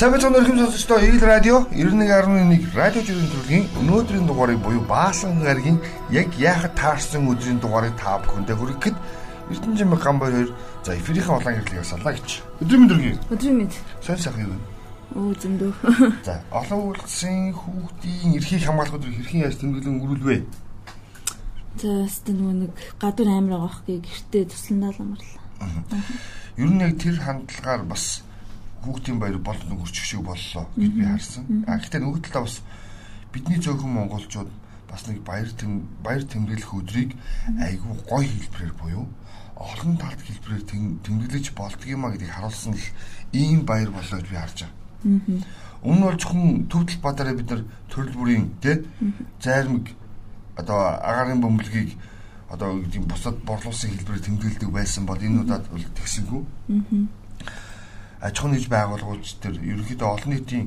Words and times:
Сайн 0.00 0.16
мэцэн 0.16 0.32
өрхөм 0.32 0.56
сонсогчдоо 0.56 0.96
Игэл 0.96 1.28
радио 1.28 1.56
91.1 1.76 2.72
радио 2.72 3.04
жирийн 3.04 3.28
төрлийн 3.36 3.64
өнөөдрийн 3.84 4.24
дугаарыг 4.24 4.56
буюу 4.64 4.80
Баасан 4.88 5.44
гарагийн 5.44 5.76
яг 6.08 6.32
яахад 6.40 6.72
таарсан 6.72 7.28
өдрийн 7.28 7.60
дугаарыг 7.60 7.92
та 8.00 8.16
бүхэндээ 8.24 8.56
хүргэхэд 8.56 8.96
Эрдэнэжим 9.52 9.92
Гамбай 10.00 10.32
2 10.32 10.88
за 10.88 10.96
эфирийнхаа 10.96 11.36
улаан 11.36 11.60
гэрлийг 11.60 11.84
саллаа 11.84 12.16
гэж. 12.16 12.40
Өдрийн 12.64 12.88
өргөе. 12.88 13.20
Өдрийн 13.28 13.56
мэнд. 13.60 13.76
Сайн 14.00 14.16
сайхан 14.16 14.40
юу 14.48 14.56
вэ? 14.56 14.60
Оо 15.20 15.32
зөндөө. 15.36 15.72
За 16.24 16.40
олон 16.48 16.96
улсын 16.96 17.52
хүүхдийн 17.52 18.40
эрхийг 18.40 18.64
хамгаалах 18.64 18.96
өдрийг 18.96 19.20
хэрхэн 19.20 19.44
яаж 19.44 19.60
тэмдэглэн 19.60 20.00
өрүүлвэ? 20.00 20.36
За 21.76 22.08
нөгөө 22.08 22.56
нэг 22.56 22.72
гадуур 22.96 23.28
амир 23.28 23.52
байгаа 23.52 23.84
хөө 23.84 24.00
гэртээ 24.00 24.48
тусландаа 24.48 24.96
л 24.96 25.02
амарлаа. 25.04 25.44
Ер 26.56 26.70
нь 26.72 26.80
яг 26.88 26.96
тэр 26.96 27.20
хандлагаар 27.20 27.84
бас 27.84 28.24
хүүхдийн 28.84 29.18
баяр 29.20 29.38
болд 29.38 29.62
нөхөрчих 29.68 30.04
шиг 30.04 30.22
боллоо 30.24 30.64
гэж 30.76 30.92
би 30.96 31.04
харсан. 31.04 31.64
А 31.68 31.76
гэхдээ 31.76 32.00
нөгөө 32.00 32.20
талаа 32.24 32.44
бас 32.48 32.56
бидний 33.32 33.60
зөөхөн 33.60 33.92
монголчууд 33.92 34.50
бас 34.88 35.02
нэг 35.06 35.20
баяр 35.22 35.48
тэм 35.52 35.84
баяр 36.02 36.24
тэмдэглэх 36.24 36.72
өдрийг 36.74 37.10
айгүй 37.60 37.92
гоё 38.08 38.24
хэлбэрээр 38.24 38.74
буюу 38.80 39.06
олон 39.60 39.92
талд 40.00 40.20
хэлбэрээр 40.24 40.64
тэмдэглэж 41.04 41.46
болдгиймаа 41.52 42.10
гэдгийг 42.16 42.32
харуулсан 42.32 42.74
л 42.74 42.86
ийм 43.36 43.68
баяр 43.68 43.92
болоо 43.92 44.18
гэж 44.18 44.28
би 44.32 44.36
харж 44.40 44.58
байгаа. 44.64 45.44
Өмнө 45.84 46.04
бол 46.08 46.18
зөвхөн 46.18 46.44
төв 46.72 46.82
талбаараа 46.88 47.36
бид 47.36 47.48
нар 47.52 47.62
төрөл 47.92 48.16
бүрийн 48.16 48.44
тэ 48.64 48.84
зайрмаг 49.44 49.92
одоо 50.56 50.80
агарын 51.04 51.40
бөмбөлгийг 51.44 51.96
одоо 52.48 52.80
гэдэг 52.80 53.04
бусад 53.06 53.36
борлуулсан 53.44 53.92
хэлбэрээр 53.92 54.26
тэмдэглэдэг 54.26 54.70
байсан 54.72 55.06
бол 55.06 55.20
энэ 55.20 55.44
удаад 55.44 55.64
бол 55.68 55.84
тэгсэнгүй. 55.96 56.42
Аа 56.42 57.19
аж 58.20 58.34
ахуйн 58.36 58.52
нэгж 58.54 58.68
байгууллагууд 58.68 59.24
төр 59.40 59.54
ерөнхийдөө 59.58 60.08
олон 60.08 60.30
нийтийн 60.32 60.66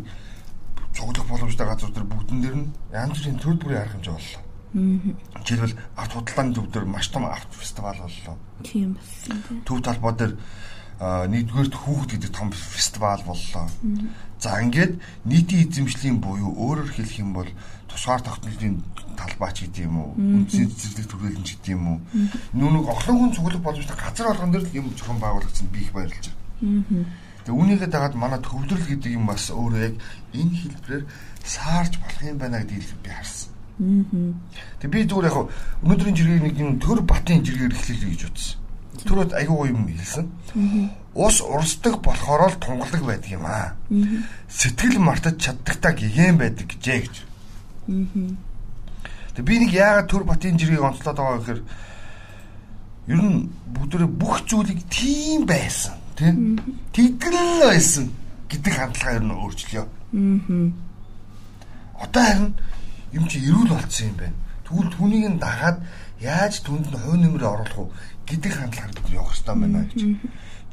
цуглах 0.94 1.28
боломжтой 1.30 1.68
газар 1.68 1.92
төр 1.94 2.06
бүгдэн 2.06 2.40
дээр 2.42 2.58
нь 2.58 2.72
янз 2.94 3.18
бүрийн 3.18 3.40
төр 3.42 3.56
бүрийн 3.58 3.82
арга 3.82 3.94
хэмжээ 3.98 4.14
боллоо. 4.14 4.42
Жишээлбэл 4.74 5.78
арт 5.98 6.12
худалдааны 6.14 6.54
төв 6.54 6.66
дээр 6.74 6.86
маш 6.86 7.08
том 7.10 7.26
арт 7.26 7.50
фестивал 7.54 7.98
боллоо. 7.98 8.38
Тийм 8.66 8.98
болсон. 8.98 9.62
Төв 9.66 9.82
талбай 9.86 10.14
дээр 10.18 10.34
нэгдүгээрт 11.04 11.76
хүүхэд 11.78 12.12
гэдэг 12.14 12.32
том 12.34 12.50
фестивал 12.54 13.22
боллоо. 13.26 13.70
За 14.40 14.62
ингээд 14.62 15.02
нийтийн 15.26 15.70
эзэмшлийн 15.70 16.18
буюу 16.22 16.54
өөрөөр 16.58 16.90
хэлэх 16.90 17.22
юм 17.22 17.34
бол 17.34 17.50
тусгаар 17.90 18.22
тогтнолын 18.22 18.82
талбай 19.18 19.52
ч 19.54 19.70
гэдэг 19.70 19.86
юм 19.86 19.98
уу, 20.02 20.10
үндсийн 20.18 20.70
цэцэрлэг 20.74 21.08
төрөлн 21.10 21.46
ч 21.46 21.58
гэдэг 21.58 21.74
юм 21.78 21.86
уу. 21.88 22.00
Нүг 22.54 22.90
охлон 22.90 23.18
хүн 23.30 23.34
цуглах 23.34 23.62
боломжтой 23.62 23.98
газар 23.98 24.28
болгон 24.34 24.52
дээр 24.52 24.66
л 24.66 24.78
юм 24.78 24.88
зохион 24.98 25.20
байгуулагдсан 25.22 25.68
би 25.70 25.80
их 25.86 25.94
баярлж 25.94 26.34
байна. 26.62 27.06
Тэгээ 27.44 27.60
үүнийгээ 27.60 27.90
дагаад 27.92 28.16
манай 28.16 28.40
төвлөрөл 28.40 28.88
гэдэг 28.88 29.20
юм 29.20 29.28
бас 29.28 29.52
өөрөө 29.52 29.82
яг 29.84 29.96
энэ 30.32 30.56
хэлбэрээр 30.64 31.04
саарч 31.44 31.94
болох 32.00 32.24
юм 32.24 32.38
байна 32.40 32.64
гэдгийг 32.64 33.04
би 33.04 33.12
харсан. 33.12 33.52
Тэгээ 34.80 34.94
би 34.96 35.00
зүгээр 35.12 35.28
яг 35.28 35.38
өнөөдрийн 35.84 36.16
жиргэг 36.16 36.44
нэг 36.48 36.56
юм 36.56 36.80
төр 36.80 37.04
батын 37.04 37.44
жиргээр 37.44 37.76
эхлэе 37.76 38.16
гэж 38.16 38.22
бодсон. 38.32 38.60
Түрүүд 39.04 39.32
аягүй 39.36 39.58
гоё 39.60 39.72
юм 39.76 39.92
хэлсэн. 39.92 40.26
Ус 41.20 41.38
урсдаг 41.44 42.00
болохоор 42.00 42.48
л 42.48 42.62
тунгалаг 42.64 43.04
байдаг 43.04 43.32
юм 43.36 43.44
аа. 43.44 43.76
Сэтгэл 44.48 45.04
мартаж 45.04 45.36
чаддагтаа 45.36 45.92
гэгэн 46.00 46.40
байдаг 46.40 46.72
гэжээ 46.72 47.00
гэж. 47.04 47.16
Тэгээ 49.36 49.44
би 49.44 49.56
нэг 49.68 49.72
яагаад 49.76 50.08
төр 50.08 50.24
батын 50.24 50.56
жиргэг 50.56 50.80
онцлоод 50.80 51.18
байгаа 51.20 51.40
гэхээр 51.44 51.62
ер 53.12 53.20
нь 53.20 53.52
бүгдөө 53.76 54.08
бүх 54.08 54.48
зүйлийг 54.48 54.80
тийм 54.88 55.44
байсан 55.44 56.00
тийм 56.16 56.60
тэгэл 56.94 57.66
байсан 57.66 58.12
гэдэг 58.50 58.74
хандлага 58.74 59.18
ер 59.18 59.24
нь 59.24 59.34
өөрчлөё. 59.34 59.84
Аа. 59.84 60.68
Одоо 62.04 62.24
харин 62.24 62.54
юм 63.14 63.28
чи 63.28 63.40
эрүүл 63.42 63.74
болцсон 63.74 64.08
юм 64.14 64.18
байна. 64.18 64.38
Тэгвэл 64.68 64.94
түүнийг 64.94 65.26
нь 65.34 65.42
дагаад 65.42 65.78
яаж 66.22 66.62
түнд 66.62 66.90
нь 66.90 66.98
хувь 66.98 67.18
нэмрээ 67.18 67.50
оруулах 67.50 67.78
уу 67.78 67.92
гэдэг 68.30 68.52
хандлагаар 68.54 68.94
бид 68.94 69.10
явах 69.10 69.34
хэрэгтэй 69.34 69.56
байна 69.58 69.82
гэж. 69.90 70.02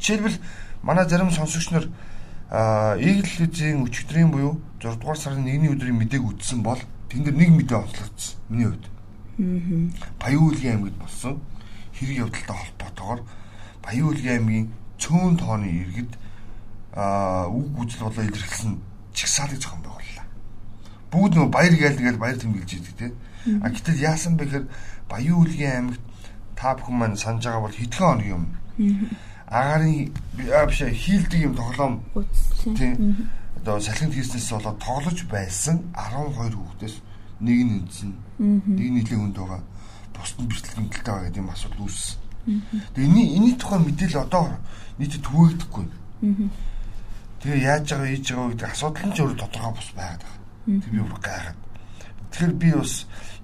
Жишээлбэл 0.00 0.38
манай 0.82 1.04
зарим 1.08 1.30
сонсогч 1.30 1.70
нар 1.72 1.86
Игэл 2.50 3.46
үзийн 3.46 3.86
өчигдрийн 3.86 4.30
буюу 4.34 4.58
6 4.82 4.98
дугаар 4.98 5.18
сарын 5.18 5.46
1-ний 5.46 5.70
өдрийн 5.70 6.02
мэдээг 6.02 6.24
үзсэн 6.34 6.66
бол 6.66 6.82
тэн 7.06 7.22
дээр 7.22 7.36
нэг 7.38 7.50
мэдээ 7.54 7.78
онцлогдсон. 7.78 8.34
Миний 8.50 8.66
хувьд. 8.66 8.86
Аа. 9.38 10.18
Баян 10.18 10.42
уулгийн 10.42 10.74
аймагт 10.82 10.98
болсон 10.98 11.38
хэрэг 11.94 12.26
явдалтай 12.26 12.56
холбоотойгоор 12.58 13.20
Баян 13.82 14.02
уулгийн 14.02 14.34
аймгийн 14.34 14.66
цөөн 15.00 15.34
тооны 15.40 15.68
иргэд 15.72 16.12
аа 16.94 17.48
үг 17.48 17.74
үзэл 17.80 18.06
болоо 18.06 18.24
илэрхийлсэн 18.28 18.78
чигсаалыг 19.16 19.58
зохион 19.58 19.82
байгууллаа. 19.82 20.26
Бүгд 21.10 21.32
нөө 21.34 21.48
баяр 21.48 21.74
гээл 21.74 21.98
тэгэл 21.98 22.22
баяр 22.22 22.38
тэмдэглэж 22.38 22.70
идэг 22.76 22.94
те. 23.00 23.08
А 23.64 23.72
гэтэл 23.72 24.04
яасан 24.04 24.36
бэ 24.36 24.44
гэхээр 24.44 24.66
Баян 25.10 25.42
үлгийн 25.42 25.74
аймагт 25.74 26.02
та 26.54 26.74
бүхэн 26.78 26.94
маань 26.94 27.18
санаж 27.18 27.42
байгаа 27.42 27.66
бол 27.66 27.74
хэдхэн 27.74 28.06
хоног 28.06 28.28
юм. 28.30 28.44
Агарын 29.50 30.14
биш 30.70 30.80
хийлдэг 30.86 31.40
юм 31.50 31.54
тоглоом 31.58 31.94
тийм 32.78 33.26
одоо 33.58 33.82
салхинд 33.82 34.14
хийснээс 34.14 34.54
болоод 34.54 34.78
тоглож 34.78 35.18
байсан 35.26 35.82
12 35.98 36.54
хүүхдээс 36.54 36.94
нэг 37.42 37.58
нь 37.66 37.74
эндсэн. 37.82 38.10
Нэг 38.38 38.88
нийлээ 38.94 39.18
хүнд 39.18 39.34
байгаа. 39.34 39.62
Бусд 40.14 40.38
нь 40.38 40.46
бичлэг 40.46 40.78
гэмтэлтэй 40.78 41.10
байгаа 41.10 41.26
гэдэг 41.26 41.42
юм 41.42 41.50
асуудал 41.50 41.82
үүссэн. 41.82 42.18
Тэгээ 42.94 43.08
энэ 43.08 43.22
энэ 43.36 43.58
тухай 43.58 43.78
мэдээлэл 43.78 44.24
одоо 44.26 44.44
нийтэд 44.98 45.22
түгээгдэхгүй. 45.24 45.86
Тэгээ 47.40 47.60
яаж 47.64 47.86
байгаа 47.88 48.10
хийж 48.12 48.26
байгаа 48.34 48.50
гэдэг 48.52 48.68
асуудал 48.68 49.06
нь 49.08 49.14
ч 49.14 49.18
өөрөө 49.24 49.38
тодорхой 49.40 49.72
бус 49.72 49.90
байгаад 49.96 50.22
байгаа. 50.24 50.38
Тэг 50.84 50.92
би 50.92 51.00
бүр 51.00 51.20
гайхаад. 51.24 51.58
Тэгэхээр 52.30 52.54
би 52.60 52.68
бас 52.76 52.94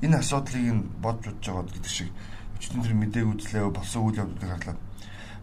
энэ 0.05 0.17
асуудлыг 0.21 0.67
нь 0.77 0.83
бодж 1.01 1.23
удаж 1.33 1.45
байгаа 1.49 1.65
гэдэг 1.73 1.93
шиг 1.97 2.11
өчтөн 2.61 2.83
тэр 2.85 2.95
мэдээг 3.01 3.27
үзлээ 3.33 3.65
болсон 3.73 4.01
үйл 4.05 4.21
явдлыг 4.21 4.51
харлаа. 4.53 4.77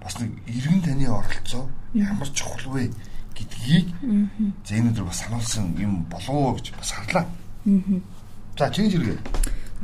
Бас 0.04 0.14
нэг 0.22 0.32
иргэн 0.46 0.82
таны 0.86 1.06
оролцоо 1.10 1.64
ямар 1.98 2.30
чухал 2.30 2.68
вэ 2.78 2.94
гэдгийг 3.34 3.88
зэ 4.66 4.78
энэ 4.78 4.90
өдөр 4.94 5.06
бас 5.10 5.20
сануулсан 5.26 5.74
юм 5.82 6.06
болов 6.12 6.62
гэж 6.62 6.78
бас 6.78 6.92
харлаа. 6.94 7.26
За 8.58 8.70
чиний 8.70 8.92
жиргээ. 8.94 9.18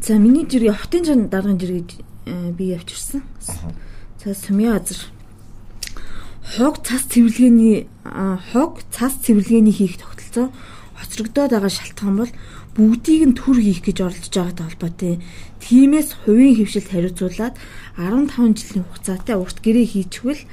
За 0.05 0.13
миний 0.21 0.45
жиргээ 0.45 0.77
хотын 0.77 1.03
жан 1.05 1.19
даргын 1.33 1.57
жиргээ 1.57 2.05
Э, 2.29 2.51
би 2.51 2.65
явчихсан. 2.65 3.23
За 4.23 4.35
сумья 4.35 4.77
газар 4.77 4.97
хог 6.45 6.77
цас 6.85 7.09
цэвэрлэгээний 7.09 7.89
хог 8.53 8.85
цас 8.93 9.13
цэвэрлэгээний 9.25 9.73
хийх 9.73 9.97
тогтолцоо 9.97 10.53
хоцрогдоод 10.93 11.49
байгаа 11.57 11.73
шалтгаан 11.73 12.15
бол 12.21 12.33
бүгдийг 12.77 13.33
нь 13.33 13.33
төр 13.33 13.57
хийх 13.57 13.81
гэж 13.81 13.97
оролдож 14.05 14.29
байгаатай 14.29 14.65
холбоотой. 14.69 15.13
Тиймээс 15.57 16.09
хувийн 16.21 16.53
хөвшилд 16.53 16.89
хариуцуулаад 16.93 17.55
15 17.97 18.61
жилийн 18.61 18.85
хугацаатай 18.85 19.33
урт 19.33 19.57
гэрээ 19.65 19.87
хийчихвэл 19.89 20.43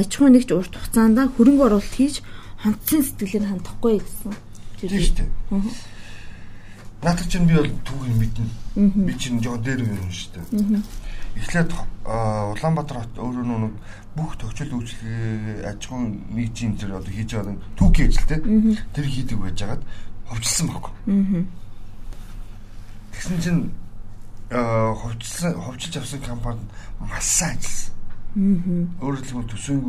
аж 0.00 0.08
ахуй 0.08 0.32
нэгж 0.32 0.48
урт 0.56 0.72
хугацаанд 0.80 1.36
хөрөнгө 1.36 1.64
оруулалт 1.68 1.92
хийж 1.92 2.24
хонцсон 2.64 3.04
сэтгэлээр 3.04 3.52
хандахгүй 3.52 4.00
гэсэн. 4.00 4.32
Тийм 4.80 4.96
шүү 4.96 5.16
дээ. 5.20 5.28
Наадах 7.04 7.28
чинь 7.28 7.44
би 7.44 7.54
бол 7.54 7.72
түүхийг 7.84 8.16
мэднэ. 8.16 8.46
Би 9.06 9.12
чинь 9.20 9.44
жоо 9.44 9.60
дээр 9.60 9.84
юм 9.84 10.08
шүү 10.08 10.40
дээ 10.40 11.07
эхлээд 11.38 11.70
Улаанбаатар 12.08 13.04
хот 13.04 13.14
өөрөө 13.20 13.44
нэг 13.46 13.74
бүх 14.16 14.34
төвчл 14.40 14.74
үйлчлэгээ 14.74 15.68
аж 15.70 15.80
ахуй 15.86 16.18
нэгжийн 16.34 16.74
тэр 16.80 16.98
одоо 16.98 17.12
хийж 17.12 17.30
байгаа 17.36 17.56
түүхий 17.76 18.06
ажил 18.08 18.26
те 18.26 18.36
тэр 18.96 19.06
хийдэг 19.06 19.38
байж 19.38 19.58
хагаад 19.60 19.82
ховчлсан 20.26 20.66
байхгүй. 20.72 20.92
Тэгсэн 23.12 23.38
чинь 23.44 23.62
ховчлсан 24.50 25.52
ховчилж 25.54 25.94
авсан 26.00 26.20
компанид 26.24 26.68
маш 26.98 27.24
сайн 27.24 27.60
ажилласан. 27.60 28.88
Өөрөөр 29.04 29.22
хэлбэл 29.22 29.52
төсвийн 29.52 29.82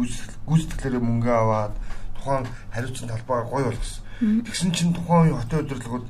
гүйцэтгэлээр 0.45 1.03
мөнгө 1.03 1.31
аваад 1.31 1.73
тухайн 2.19 2.45
хариуцсан 2.75 3.07
талбайгаа 3.07 3.47
гоё 3.47 3.65
болгосон. 3.71 4.03
Тэгсэн 4.43 4.71
чинь 4.75 4.93
тухайн 4.93 5.33
хотын 5.39 5.63
удирдлагууд 5.63 6.07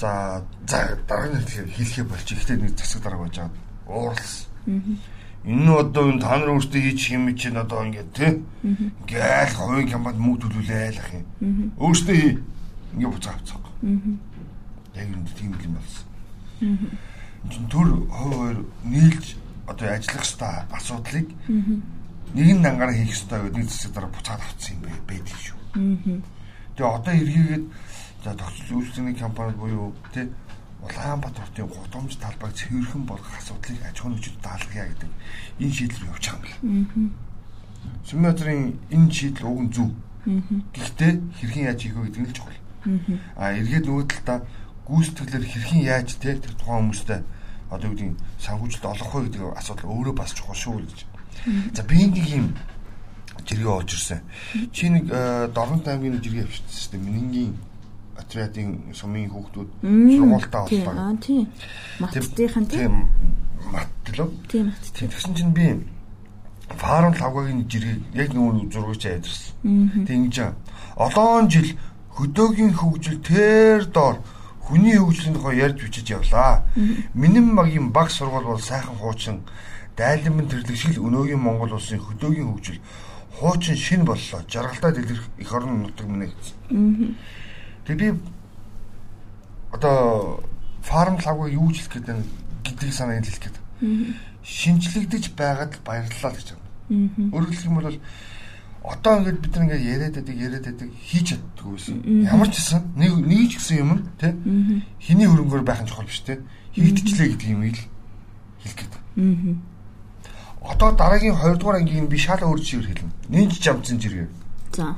за 0.00 0.42
за 0.66 0.78
дараагийн 1.04 1.68
хэлхээ 1.68 2.04
болчих. 2.08 2.40
Ихтэй 2.40 2.56
нэг 2.56 2.76
засаг 2.80 3.04
дарга 3.04 3.28
байж 3.28 3.36
байгаа 3.36 3.71
уурлсан. 3.92 4.48
Энэ 5.44 5.64
нь 5.66 5.74
одоо 5.74 6.04
энэ 6.10 6.22
та 6.22 6.38
нар 6.38 6.54
өөрсдөө 6.54 6.80
хийж 6.82 7.00
юм 7.12 7.34
чинь 7.34 7.58
одоо 7.58 7.82
ингээд 7.84 8.10
тий. 8.14 8.32
Ингээл 8.62 9.58
хувийн 9.58 9.90
компанид 9.90 10.20
мөнгө 10.22 10.40
төлүүлээ 10.46 10.82
айлах 10.86 11.10
юм. 11.12 11.26
Өөрсдөө 11.82 12.16
хий. 12.16 12.34
Ингээ 12.94 13.10
буцаа 13.10 13.34
авцгаах. 13.34 13.74
Яг 14.94 15.08
юм 15.10 15.22
тийм 15.34 15.50
юм 15.58 15.74
болсон. 15.74 16.06
Чин 17.50 17.66
төр 17.66 18.06
хоёр 18.06 18.56
нийлж 18.86 19.34
одоо 19.66 19.88
ажиллах 19.90 20.22
хэвээр 20.22 20.66
асуудлыг 20.70 21.28
нэг 22.34 22.48
нь 22.54 22.62
дангаараа 22.62 22.94
хийх 22.94 23.18
хэвээр 23.18 23.50
нэг 23.50 23.66
засаг 23.66 23.92
дараа 23.98 24.10
буцаад 24.14 24.40
авцсан 24.46 24.78
юм 24.78 24.94
байдаг 25.10 25.38
шүү. 25.42 25.58
Тэгээ 26.78 26.86
одоо 26.86 27.14
эргээгээд 27.18 27.64
за 28.22 28.30
тогтцол 28.38 28.78
үйлчлэгний 28.78 29.16
компани 29.18 29.52
буюу 29.58 29.90
тий 30.14 30.30
Улаанбаатар 30.82 31.46
хотын 31.46 31.66
гудамж 31.70 32.18
талбайг 32.18 32.54
цэвэрхэн 32.58 33.02
болгох 33.06 33.38
асуудлыг 33.38 33.78
аж 33.86 33.96
ахуйн 34.02 34.18
хүчтэй 34.18 34.42
даалгая 34.42 34.86
гэдэг 34.90 35.10
энэ 35.62 35.74
шийдэл 35.78 36.10
явж 36.10 36.24
байгаа 36.26 36.58
юм 36.62 36.86
байна. 36.90 37.10
Сүмэтрийн 38.06 38.64
энэ 38.90 39.12
шийдэл 39.14 39.46
уг 39.46 39.60
нь 39.62 39.72
зөв. 39.72 39.90
Гэхдээ 40.74 41.12
хэрхэн 41.38 41.66
яаж 41.70 41.80
вэ 41.86 42.02
гэдэг 42.02 42.20
нь 42.22 42.26
л 42.26 42.34
чухал. 42.34 42.60
Аа 43.38 43.54
эргээд 43.54 43.86
нөгөө 43.86 44.06
талдаа 44.10 44.38
гүйцэтгэлээр 44.90 45.44
хэрхэн 45.46 45.82
яаж 45.86 46.08
те 46.18 46.34
тэр 46.34 46.54
тухайн 46.58 46.90
хүмүүстэй 46.90 47.20
одоо 47.70 47.86
юу 47.86 47.94
гэдэг 47.94 48.18
санхүүжилт 48.42 48.84
олох 48.90 49.10
вэ 49.14 49.20
гэдэг 49.30 49.42
асуудал 49.54 49.94
өөрөө 49.94 50.14
бас 50.18 50.34
чухал 50.34 50.58
шүү 50.58 50.82
гэж. 50.82 51.00
За 51.78 51.82
би 51.86 52.10
нэг 52.10 52.26
юм 52.26 52.46
жиргээ 53.46 53.70
оож 53.70 53.90
ирсэн. 53.94 54.20
Чи 54.74 54.90
нэг 54.90 55.06
Дорнот 55.54 55.86
аймгийн 55.86 56.18
жиргээ 56.18 56.46
авчихсан 56.46 56.74
шүү 56.74 56.90
дээ. 56.98 57.06
Минингийн 57.06 57.52
отрядын 58.22 58.94
сумын 58.94 59.28
хүүхдүүд 59.30 59.68
сургуультаа 59.82 60.62
боллоо. 60.70 60.94
Аа 60.96 61.16
тийм. 61.18 61.46
Маттдынхан 62.00 62.66
тийм. 62.66 62.92
Мат 63.72 63.90
лөө. 64.16 64.28
Тийм 64.48 64.72
тэгсэн 64.94 65.34
чинь 65.34 65.52
би 65.52 65.82
фарм 66.78 67.12
лавгагийн 67.12 67.68
жиргээ 67.68 67.98
яг 68.14 68.30
нөгөө 68.32 68.72
зургууч 68.72 69.02
айдэрсэн. 69.06 70.06
Тэг 70.06 70.16
ингэж 70.16 70.36
олон 70.96 71.48
жил 71.50 71.68
хөдөөгийн 72.16 72.72
хөгжил 72.76 73.20
тэр 73.20 73.84
доор 73.88 74.16
хүний 74.60 74.96
хөгжлийн 74.96 75.34
тухай 75.34 75.56
ярьж 75.58 75.78
бичиж 75.82 76.10
явлаа. 76.10 76.64
Минэн 77.14 77.52
магийн 77.52 77.92
баг 77.92 78.10
сургууль 78.10 78.44
бол 78.44 78.60
сайхан 78.60 78.96
хуучин 78.96 79.42
дайланбан 79.96 80.48
тэрлэгшил 80.48 81.00
өнөөгийн 81.00 81.40
Монгол 81.40 81.76
улсын 81.76 82.00
хөдөөгийн 82.00 82.48
хөгжил 82.52 82.80
хуучин 83.38 83.76
шин 83.76 84.04
боллоо. 84.04 84.40
Жаргалтай 84.48 84.92
дэлгэрэх 84.92 85.26
их 85.38 85.52
орон 85.52 85.82
нутаг 85.82 86.06
минь 86.06 86.28
гэсэн. 86.30 87.16
Тэг 87.86 87.96
би 87.98 88.08
одоо 89.72 90.44
фарм 90.82 91.16
лагыг 91.18 91.52
юу 91.54 91.72
ч 91.72 91.82
хэлэх 91.86 92.02
гэдэг 92.02 92.16
гэдгийг 92.64 92.92
санаа 92.92 93.18
хэлэх 93.22 93.40
гэдэг. 93.40 93.62
Шинжлэгдэж 94.42 95.24
байгаад 95.34 95.78
баярлалаа 95.86 96.32
гэж 96.34 96.48
байна. 96.54 97.32
Өөрөөр 97.32 97.50
хэлэх 97.50 97.66
юм 97.66 97.78
бол 97.78 97.98
одоо 98.82 99.12
ингээд 99.18 99.38
бид 99.38 99.54
ингээд 99.56 99.82
яриад 99.82 100.14
байдаг 100.18 100.36
яриад 100.36 100.64
байдаг 100.66 100.90
хийж 100.98 101.26
чаддгүй 101.30 101.72
байсан. 101.78 101.96
Ямар 102.26 102.48
ч 102.50 102.58
гэсэн 102.58 102.82
нэг 102.98 103.12
нэг 103.22 103.50
ч 103.50 103.52
гэсэн 103.62 103.78
юм 103.78 103.90
тий 104.18 104.32
хиний 104.98 105.28
хөрөнгөөр 105.30 105.62
байх 105.62 105.82
нь 105.82 105.88
чухал 105.88 106.06
биш 106.06 106.20
тий 106.26 106.42
хийгдчихлээ 106.74 107.28
гэдэг 107.38 107.48
юм 107.54 107.62
ил 107.62 107.78
хэлэх 108.62 108.78
гэдэг. 108.82 109.00
Одоо 110.62 110.90
дараагийн 110.94 111.38
2 111.38 111.58
дугаар 111.58 111.78
ангийн 111.78 112.06
би 112.10 112.18
шал 112.18 112.42
өөр 112.42 112.58
чигээр 112.58 112.86
хэлнэ. 112.90 113.14
Нинж 113.30 113.58
жамцсан 113.62 113.98
жиргээ. 113.98 114.28
За. 114.74 114.94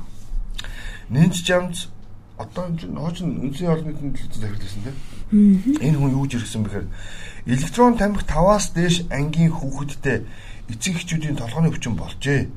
Нинж 1.09 1.45
жамц 1.45 1.89
одоо 2.37 2.67
энэ 2.67 2.99
хооч 2.99 3.17
үндэсний 3.23 3.69
олон 3.71 3.87
нийтийн 3.87 4.11
төлөвлөлт 4.11 4.35
захирлсан 4.43 4.81
тийм. 4.83 4.97
Энэ 5.79 5.97
хүн 5.97 6.11
юу 6.11 6.27
жиргсэн 6.27 6.63
бэхээр 6.67 6.87
электрон 7.47 7.95
тамхи 7.95 8.23
5-аас 8.27 8.65
дээш 8.75 9.07
ангийн 9.09 9.55
хүүхэдтэй 9.55 10.17
эцэг 10.69 10.93
эхчүүдийн 10.99 11.39
толгойн 11.39 11.71
өвчин 11.71 11.95
болжээ. 11.95 12.49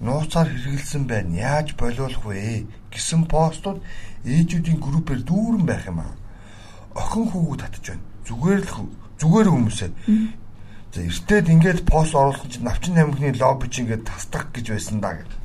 Нууцаар 0.00 0.48
хэрэгэлсэн 0.48 1.04
байна. 1.04 1.36
Яаж 1.36 1.76
болиулах 1.76 2.24
вэ 2.24 2.66
гэсэн 2.90 3.28
постууд 3.28 3.84
ээжүүдийн 4.24 4.80
группээр 4.80 5.22
дүүрэн 5.22 5.64
байх 5.66 5.86
юм 5.86 6.00
аа. 6.02 6.14
Охин 6.94 7.28
хүүгүүд 7.30 7.60
татж 7.60 7.94
байна. 7.94 8.04
Зүгээр 8.26 8.62
л 8.64 8.88
зүгээр 9.20 9.48
хүмүүсээ. 9.50 9.90
За 10.94 11.00
эртээд 11.02 11.46
ингээд 11.50 11.80
пост 11.86 12.14
оруулах 12.14 12.46
чинь 12.50 12.66
навчин 12.66 12.94
тамхины 12.94 13.34
лобби 13.34 13.66
чинь 13.68 13.86
ингээд 13.86 14.06
тасдах 14.06 14.50
гэж 14.54 14.66
байсан 14.74 14.98
да 15.02 15.14
гэдэг. 15.18 15.40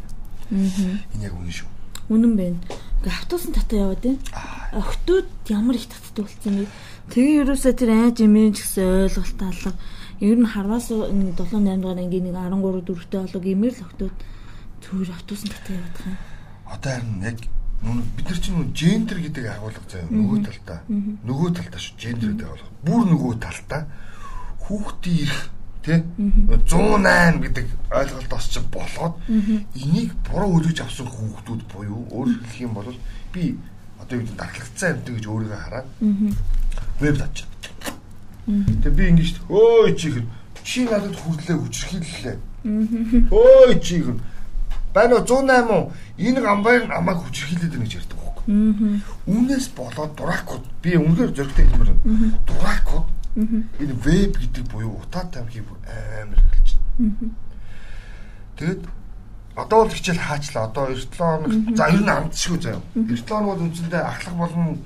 Энэ 1.14 1.26
яг 1.26 1.34
үнэн 1.34 1.54
шүү. 1.54 1.69
Үнэн 2.10 2.34
байна. 2.36 2.60
Ингээ 3.00 3.14
автобусын 3.14 3.54
татаа 3.54 3.80
яваад 3.86 4.02
байна. 4.02 4.20
Охтууд 4.74 5.30
ямар 5.48 5.76
их 5.78 5.88
татдаг 5.88 6.26
болсон 6.26 6.66
бэ? 6.66 6.68
Тэгээ 7.14 7.42
ерөөсөө 7.46 7.74
тэр 7.78 7.92
айж 7.94 8.18
имэн 8.26 8.54
ч 8.58 8.66
гэсэн 8.66 9.10
ойлголт 9.10 9.40
алга. 9.46 9.72
Ер 10.20 10.38
нь 10.42 10.50
харваас 10.50 10.90
нэг 10.90 11.38
7 11.38 11.62
8 11.62 11.80
дугаар 11.80 12.02
ангийн 12.02 12.26
нэг 12.28 12.36
13 12.36 12.86
4-тэй 12.90 13.20
болог 13.24 13.46
имэр 13.46 13.74
л 13.78 13.86
охтууд 13.86 14.16
зүгээр 14.84 15.10
автобусын 15.14 15.50
татаа 15.54 15.74
яваад 15.78 15.96
байгаа. 16.02 16.18
Одоо 16.70 16.92
харин 16.92 17.22
яг 17.24 17.38
бид 18.18 18.26
нар 18.28 18.40
чинь 18.44 18.74
гендер 18.76 19.18
гэдэг 19.24 19.46
агуулга 19.48 19.86
заяа 19.88 20.10
нөгөө 20.12 20.40
талдаа. 20.44 20.80
Нөгөө 20.90 21.50
талдаа 21.56 21.80
шүү 21.80 21.96
гендер 21.96 22.30
гэдэг 22.36 22.46
агуулга. 22.50 22.70
Бүр 22.84 23.02
нөгөө 23.08 23.34
талдаа 23.40 23.82
хүүхдийн 24.68 25.18
ирэх 25.24 25.42
тий 25.84 26.04
108 26.68 27.40
гэдэг 27.40 27.68
ойлголтоос 27.92 28.46
ч 28.52 28.60
болоод 28.72 29.16
энийг 29.30 30.12
буруу 30.28 30.60
үлгэж 30.60 30.84
авсан 30.84 31.08
хүүхдүүд 31.08 31.62
буюу 31.72 32.04
өөрөөр 32.12 32.44
хэлэх 32.44 32.62
юм 32.62 32.74
бол 32.76 32.92
би 33.34 33.56
одоо 34.02 34.20
юу 34.20 34.24
гэдэг 34.28 34.38
дархлагдсан 34.38 34.90
амьтан 34.92 35.16
гэж 35.16 35.26
өөрийгөө 35.28 35.60
хараад 35.64 35.88
веб 37.00 37.16
татчих. 37.18 37.48
Тэгээ 38.50 38.98
би 38.98 39.04
ингэж 39.14 39.30
өөй 39.48 39.96
чи 39.96 40.08
хэр 40.12 40.26
чи 40.64 40.84
надад 40.84 41.16
хүрдлээ 41.16 41.58
хүчрхийллээ. 41.58 42.38
Өөй 43.32 43.74
чи 43.80 44.04
хэр 44.04 44.18
байна 44.94 45.16
уу 45.16 45.26
108 45.26 45.70
уу? 45.70 45.92
Энэ 46.18 46.42
гамбайр 46.42 46.88
намайг 46.90 47.22
хүчрхийлээд 47.24 47.72
байна 47.72 47.86
гэж 47.86 47.96
ярьдаг 48.02 48.20
байхгүй. 48.20 49.02
Үүнээс 49.30 49.68
болоод 49.78 50.12
дуракууд 50.18 50.66
би 50.82 50.98
үнээр 50.98 51.32
зөрөгтэй 51.36 51.66
хэлмээр 51.70 51.92
дуракууд 52.50 53.08
Энэ 53.36 53.94
веб 53.94 54.38
гэдэг 54.38 54.66
буюу 54.72 54.98
утаа 54.98 55.26
тамхи 55.30 55.62
амар 55.62 56.40
хэлж 56.40 56.78
байна. 56.98 57.14
Тэгэд 58.58 58.82
одоо 59.56 59.86
бол 59.86 59.94
хичээл 59.94 60.18
хаачлаа. 60.18 60.66
Одоо 60.66 60.90
9 60.90 61.18
хоног 61.18 61.78
за 61.78 61.88
ер 61.94 62.02
нь 62.02 62.10
амтшгүй 62.10 62.60
заяа. 62.60 62.82
9 62.96 63.30
хоног 63.30 63.48
бол 63.54 63.64
үндсэндээ 63.70 64.02
ахлах 64.02 64.36
болон 64.36 64.82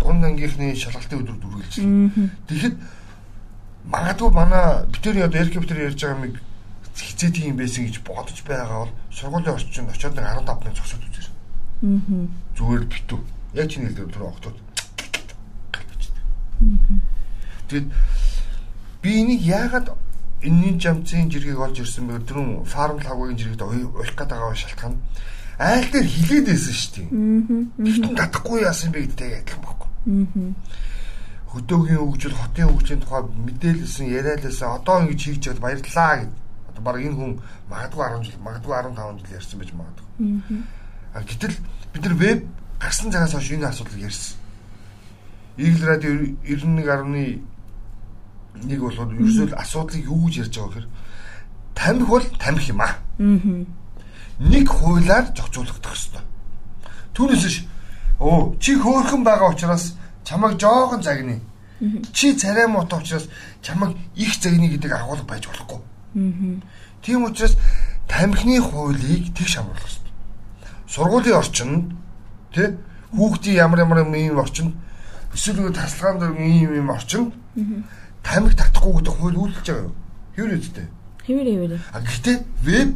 дунд 0.00 0.24
ангийнхны 0.24 0.74
шалгалтын 0.74 1.20
өдөр 1.20 1.36
дүргэлж 1.36 1.74
байна. 1.78 2.30
Тэгэхэд 2.48 2.76
магадгүй 3.84 4.30
манай 4.32 4.64
битэрийн 4.88 5.28
одоо 5.28 5.40
эркептер 5.42 5.84
ярьж 5.92 6.00
байгаа 6.00 6.26
юм 6.26 6.40
хизээт 6.96 7.36
юм 7.44 7.56
байсан 7.60 7.84
гэж 7.84 8.00
бодож 8.08 8.40
байгаа 8.48 8.88
бол 8.88 8.94
сургуулийн 9.12 9.54
орчинд 9.54 9.92
очиод 9.92 10.16
нэг 10.16 10.24
15 10.24 10.64
минут 10.64 10.76
зогсоод 10.80 11.04
үзэр. 11.06 11.28
Аа. 11.28 11.36
Зүгээр 12.56 12.84
битүү. 12.88 13.20
Яг 13.54 13.68
чинь 13.68 13.84
хэлдэг 13.86 14.12
тэр 14.12 14.28
октод. 14.28 14.56
Аа 14.56 14.72
Тэгээд 17.72 17.88
би 19.00 19.10
энийг 19.16 19.40
яагаад 19.40 19.96
энэний 20.44 20.76
жамцын 20.76 21.32
жиргэг 21.32 21.56
олж 21.56 21.80
ирсэн 21.80 22.04
бэ? 22.04 22.20
Тэр 22.28 22.68
фарм 22.68 23.00
лагугийн 23.00 23.40
жиргэгд 23.40 23.64
уйлах 23.64 24.12
гээд 24.12 24.28
байгаа 24.28 24.52
шалтгаан 24.52 25.00
айл 25.56 25.88
дээр 25.88 26.06
хилээд 26.06 26.46
байсан 26.52 26.74
шүү 26.76 26.92
дээ. 26.92 27.08
Гэхдээ 27.80 28.14
татахгүй 28.20 28.60
яасан 28.66 28.92
бэ 28.92 29.08
гэдэгтэй 29.08 29.40
адилхан 29.40 29.62
байхгүй. 29.64 29.88
Хөдөөгийн 31.52 32.00
хөгжил, 32.00 32.36
хотын 32.36 32.68
хөгжлийн 32.72 33.00
тухай 33.04 33.22
мэдээлэлсэн, 33.28 34.06
яриалсан 34.08 34.70
одоо 34.72 35.04
ингэж 35.04 35.20
хийж 35.20 35.40
чад 35.44 35.60
баярлалаа 35.60 36.24
гэд. 36.24 36.32
Одоо 36.72 36.82
баг 36.82 36.96
энэ 36.96 37.16
хүн 37.16 37.32
магадгүй 37.68 38.04
10 38.08 38.24
жил, 38.24 38.40
магадгүй 38.40 38.72
15 38.72 39.20
жил 39.20 39.36
ярьсан 39.36 39.58
байж 39.60 39.70
магадгүй. 39.76 40.08
А 41.12 41.20
гэтэл 41.20 41.56
бид 41.92 42.02
нар 42.02 42.16
веб 42.16 42.40
гарсан 42.80 43.12
цагаас 43.12 43.36
хойш 43.36 43.52
энэ 43.52 43.68
асуудал 43.68 44.00
ярьсан. 44.00 44.40
Игэл 45.60 45.84
радио 45.84 46.10
91.1 46.48 47.51
нэг 48.54 48.80
бол 48.80 48.92
ерөөсөө 48.92 49.56
асуудлыг 49.56 50.04
юу 50.04 50.26
гэж 50.28 50.36
ярьж 50.44 50.54
байгаа 50.58 50.70
гэхээр 50.70 50.88
тамхи 51.74 52.06
бол 52.06 52.26
тамхи 52.38 52.70
юм 52.70 52.80
аа. 52.80 52.94
Нэг 54.38 54.68
хуулаар 54.68 55.26
зохицуулагдах 55.36 55.92
ёстой. 55.92 56.22
Түүнээс 57.14 57.44
ш 57.48 57.64
оо 58.20 58.54
чи 58.60 58.76
хөөхөн 58.76 59.24
байгаа 59.24 59.52
учраас 59.52 59.94
чамайг 60.24 60.60
жоохон 60.60 61.02
загны. 61.02 61.40
Чи 62.12 62.34
царай 62.34 62.66
муутай 62.66 63.00
учраас 63.00 63.28
чамайг 63.62 63.96
их 64.14 64.34
загны 64.40 64.68
гэдэг 64.68 64.92
агуулга 64.92 65.24
байж 65.24 65.46
болохгүй. 65.46 65.80
Тийм 67.02 67.24
учраас 67.24 67.56
тамхины 68.08 68.60
хуулийг 68.60 69.34
тэгш 69.34 69.58
амруулах 69.58 69.86
ёстой. 69.86 70.12
Сургуулийн 70.88 71.36
орчинд 71.36 71.92
тий 72.54 72.76
хүүхдийн 73.16 73.56
ямар 73.56 73.80
ямар 73.80 73.98
юм 74.04 74.38
орчинд 74.38 74.74
эсвэл 75.34 75.72
тасалгаан 75.72 76.18
дээр 76.18 76.32
ийм 76.40 76.74
юм 76.74 76.90
орчинд 76.90 77.34
тамиг 78.22 78.54
татахгүй 78.56 79.02
гэдэг 79.02 79.14
хууль 79.18 79.36
үйлдэж 79.36 79.66
байгаа 79.66 79.86
юу? 79.86 79.94
Хэвэр 80.36 80.58
үстэй. 80.58 80.86
Хэвэр 81.26 81.48
хэвэр. 81.52 81.72
А 81.92 81.98
гэхдээ 82.00 82.36
веб 82.62 82.90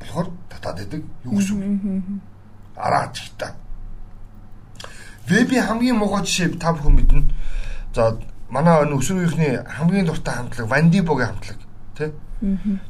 болохоор 0.00 0.28
татаад 0.48 0.76
байдаг 0.80 1.02
юу 1.24 1.36
гэсэн 1.36 1.56
үг? 1.56 2.22
Араач 2.76 3.30
та. 3.38 3.54
Вебийн 5.28 5.64
хамгийн 5.64 5.96
муухай 5.96 6.24
жишээ 6.24 6.56
та 6.56 6.72
бүхэн 6.72 6.94
мэднэ. 6.96 7.22
За 7.94 8.16
манай 8.48 8.82
энэ 8.84 8.96
өсвөрийнхний 8.96 9.64
хамгийн 9.68 10.06
дуртай 10.06 10.34
хамтлаг 10.34 10.68
Вандибогийн 10.68 11.28
хамтлаг 11.28 11.58
тий? 11.96 12.10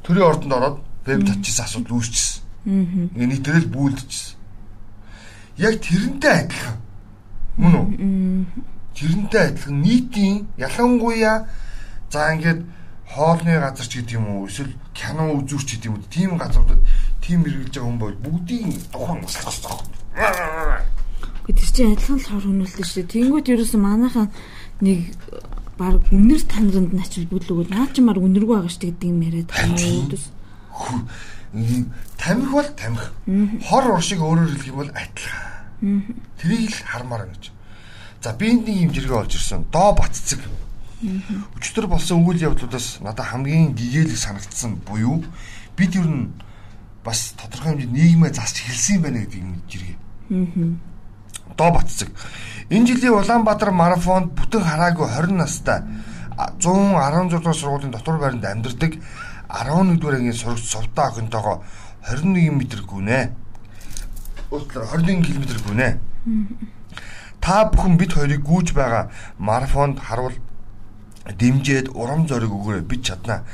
Төрийн 0.02 0.28
ордонд 0.30 0.52
ороод 0.52 0.78
веб 1.06 1.26
татчихсан 1.26 1.64
асуудал 1.66 1.98
үүсчихсэн. 1.98 2.42
Аа. 2.68 3.26
Нийтрэл 3.26 3.66
бүүлдэжсэн. 3.66 4.38
Яг 5.58 5.80
тэрнтэй 5.82 6.46
адилхан. 6.46 6.76
Мөн 7.58 7.74
үү? 7.74 7.86
Тэрнтэй 8.98 9.42
адилхан 9.54 9.78
нийтийн 9.82 10.36
ялангуяа 10.58 11.46
за 12.10 12.34
ингээд 12.34 12.60
хоолны 13.06 13.54
газар 13.62 13.86
ч 13.86 14.02
гэдэг 14.02 14.18
юм 14.18 14.26
уу 14.28 14.50
эсвэл 14.50 14.74
кино 14.92 15.38
үзүүрч 15.38 15.68
гэдэг 15.78 15.88
юм 15.88 15.96
уу 15.96 16.10
тийм 16.10 16.30
газруудад 16.36 16.82
тийм 17.22 17.46
хэрэгжилж 17.46 17.74
байгаа 17.78 17.88
хүн 17.88 17.98
бол 18.02 18.16
бүгдийн 18.26 18.70
тухайн 18.92 19.22
услах 19.22 19.54
гэдэг 21.48 21.68
чинь 21.72 21.92
адилхан 21.96 22.20
л 22.20 22.28
хор 22.28 22.44
хөнөөлтэй 22.44 22.84
шүү. 22.84 23.08
Тэнгүүд 23.08 23.46
ерөөсөн 23.48 23.80
манайхан 23.80 24.28
нэг 24.84 25.16
баг 25.80 26.04
үнэр 26.12 26.42
тандранд 26.44 26.92
начил 26.92 27.24
бүлгүүд 27.24 27.72
наа 27.72 27.88
чи 27.88 28.04
мар 28.04 28.20
үнэргүй 28.20 28.52
байгаа 28.52 28.68
шүү 28.68 28.92
гэдэг 28.92 29.08
юм 29.08 29.20
яриад 29.24 29.48
байна. 29.48 29.80
Тамхи 32.20 32.52
бол 32.52 32.68
тамхи. 32.76 33.08
Хор 33.64 33.84
уршиг 33.96 34.20
өөрөөр 34.20 34.52
хэлэх 34.60 34.68
юм 34.68 34.76
бол 34.76 34.92
адилхан. 34.92 36.04
Тэрийг 36.36 36.68
л 36.68 36.84
хармаар 36.84 37.24
гэж. 37.32 37.44
За 38.22 38.32
би 38.32 38.50
энд 38.50 38.66
нэг 38.66 38.76
юм 38.82 38.92
зэрэг 38.94 39.12
олж 39.12 39.34
ирсэн. 39.34 39.66
Доо 39.70 39.94
батцэг. 39.94 40.42
Өчтөр 41.54 41.86
болсон 41.86 42.26
үйл 42.26 42.50
явдлуудаас 42.50 42.98
надад 42.98 43.30
хамгийн 43.30 43.78
гэгээлэг 43.78 44.18
санагдсан 44.18 44.82
буюу 44.82 45.22
бид 45.78 45.94
ер 45.94 46.06
нь 46.10 46.34
бас 47.06 47.38
тодорхой 47.38 47.78
хэмжээнд 47.78 47.94
нийгмээ 47.94 48.34
засч 48.34 48.66
хэлсэн 48.66 48.98
юм 48.98 49.02
байна 49.06 49.22
гэдэг 49.22 49.38
юм 49.38 49.62
зэрэг. 49.70 49.94
Аа. 50.34 51.54
Доо 51.54 51.70
батцэг. 51.78 52.10
Энэ 52.74 52.86
жилийн 52.90 53.14
Улаанбаатар 53.14 53.70
марафонд 53.70 54.34
бүтэн 54.34 54.66
хараагүй 54.66 55.06
20 55.06 55.38
настай 55.38 55.86
116 56.58 57.30
дугаар 57.38 57.54
сургуулийн 57.54 57.94
дотор 57.94 58.18
байранд 58.18 58.44
амьдардаг 58.44 58.98
11 59.46 60.02
дугаар 60.02 60.18
ангийн 60.18 60.34
сурагч 60.34 60.66
Совдоо 60.66 61.06
охинтойгоо 61.06 61.62
21 62.02 62.50
м 62.50 62.58
гүнэ. 62.82 63.30
Уучлаарай 64.50 65.06
21 65.06 65.22
км 65.22 65.44
гүнэ. 65.62 65.88
Та 67.40 67.70
бүхэн 67.70 67.96
бид 67.96 68.12
хоёрыг 68.12 68.42
гүйж 68.42 68.74
байгаа 68.74 69.10
марафонд 69.38 69.98
харуул 70.02 70.36
дэмжээд 71.28 71.92
урам 71.94 72.26
зориг 72.28 72.50
өгөөрэй 72.50 72.84
бид 72.84 73.02
чадна. 73.04 73.44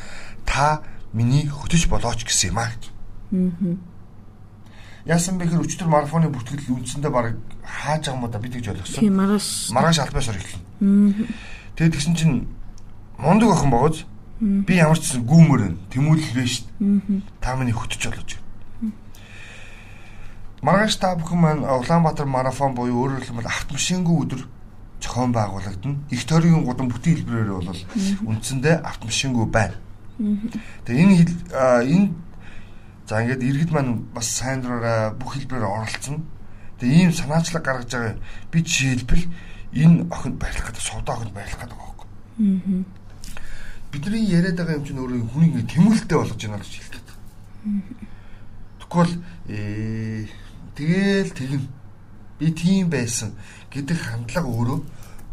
Та 0.47 0.83
миний 1.13 1.49
хөтөж 1.49 1.89
болооч 1.89 2.25
гэсэн 2.25 2.51
юм 2.55 2.59
аа. 2.59 2.71
Аа. 3.33 3.77
Яасан 5.05 5.37
бэ 5.39 5.47
гэхээр 5.51 5.67
өчтөр 5.67 5.89
марафоны 5.91 6.31
бүртгэл 6.31 6.81
үндсэндээ 6.81 7.13
баг 7.13 7.37
хааж 7.61 8.09
байгаа 8.09 8.25
юм 8.25 8.31
да 8.31 8.39
бид 8.39 8.55
гэж 8.57 8.67
ойлгосон. 8.73 9.01
Тийм 9.05 9.15
маргааш. 9.19 9.49
Маргааш 9.75 9.99
албасаар 10.01 10.39
эхэлнэ. 10.39 10.65
Аа. 10.81 11.29
Тэгээд 11.77 11.95
тэгсэн 11.99 12.15
чинь 12.17 12.49
мундаг 13.19 13.51
охин 13.53 13.71
богоз 13.71 14.07
би 14.41 14.75
ямар 14.79 14.99
ч 14.99 15.13
гэсэн 15.13 15.29
гүүмөр 15.29 15.61
байна. 15.61 15.79
Тэмүүл 15.93 16.25
биш. 16.33 16.65
Аа. 16.81 17.21
Та 17.43 17.57
миний 17.59 17.75
хөтөж 17.75 18.01
болооч. 18.01 18.44
Маргааш 20.65 20.97
та 20.97 21.13
бүхэн 21.13 21.39
маань 21.45 21.63
Улаанбаатар 21.69 22.25
марафон 22.25 22.73
буюу 22.73 23.05
өөрөөр 23.05 23.25
хэлбэл 23.29 23.53
автомашингүй 23.53 24.17
өдөр 24.25 24.43
зохион 24.97 25.33
байгуулагдана. 25.37 26.01
Их 26.09 26.25
тойргийн 26.25 26.65
гудам 26.65 26.89
бүтэн 26.89 27.21
хэлбэрээр 27.21 27.53
бол 27.53 27.81
үндсэндээ 28.33 28.81
автомашингүй 28.81 29.45
байна. 29.53 29.77
Тэгээ 30.89 31.05
энэ 31.05 31.17
энэ 31.85 32.09
за 33.05 33.21
ингээд 33.21 33.45
иргэд 33.45 33.71
маань 33.77 34.09
бас 34.17 34.25
сайн 34.25 34.65
дураараа 34.65 35.13
бүх 35.13 35.37
хэлбэрээр 35.37 35.69
оролцсон. 35.69 36.25
Тэгээ 36.81 36.97
ийм 36.97 37.13
санаачлаг 37.13 37.61
гаргаж 37.61 37.93
байгаа 37.93 38.17
би 38.49 38.59
жишээлбэл 38.65 39.25
энэ 39.77 40.09
охинд 40.09 40.41
баярлах 40.41 40.73
гэдэг 40.73 40.81
сувда 40.81 41.13
охинд 41.13 41.37
баярлах 41.37 41.61
гэдэг 41.61 41.77
байхгүй. 41.77 42.09
Бидний 43.93 44.25
яриад 44.33 44.57
байгаа 44.57 44.81
юм 44.81 44.87
чинь 44.89 44.97
өөрөө 44.97 45.29
хүн 45.29 45.45
ингэ 45.45 45.69
тэмүүлэлтэй 45.77 46.17
болгож 46.17 46.41
байна 46.41 46.65
гэж 46.65 46.73
хэлдэг. 46.73 47.05
Тэгвэл 48.81 49.15
ээ 49.53 50.44
тэгэл 50.75 51.31
тэгнэ 51.31 51.67
би 52.39 52.47
тийм 52.51 52.91
байсан 52.91 53.35
гэдэг 53.71 53.99
хандлага 53.99 54.49
өөрөө 54.51 54.81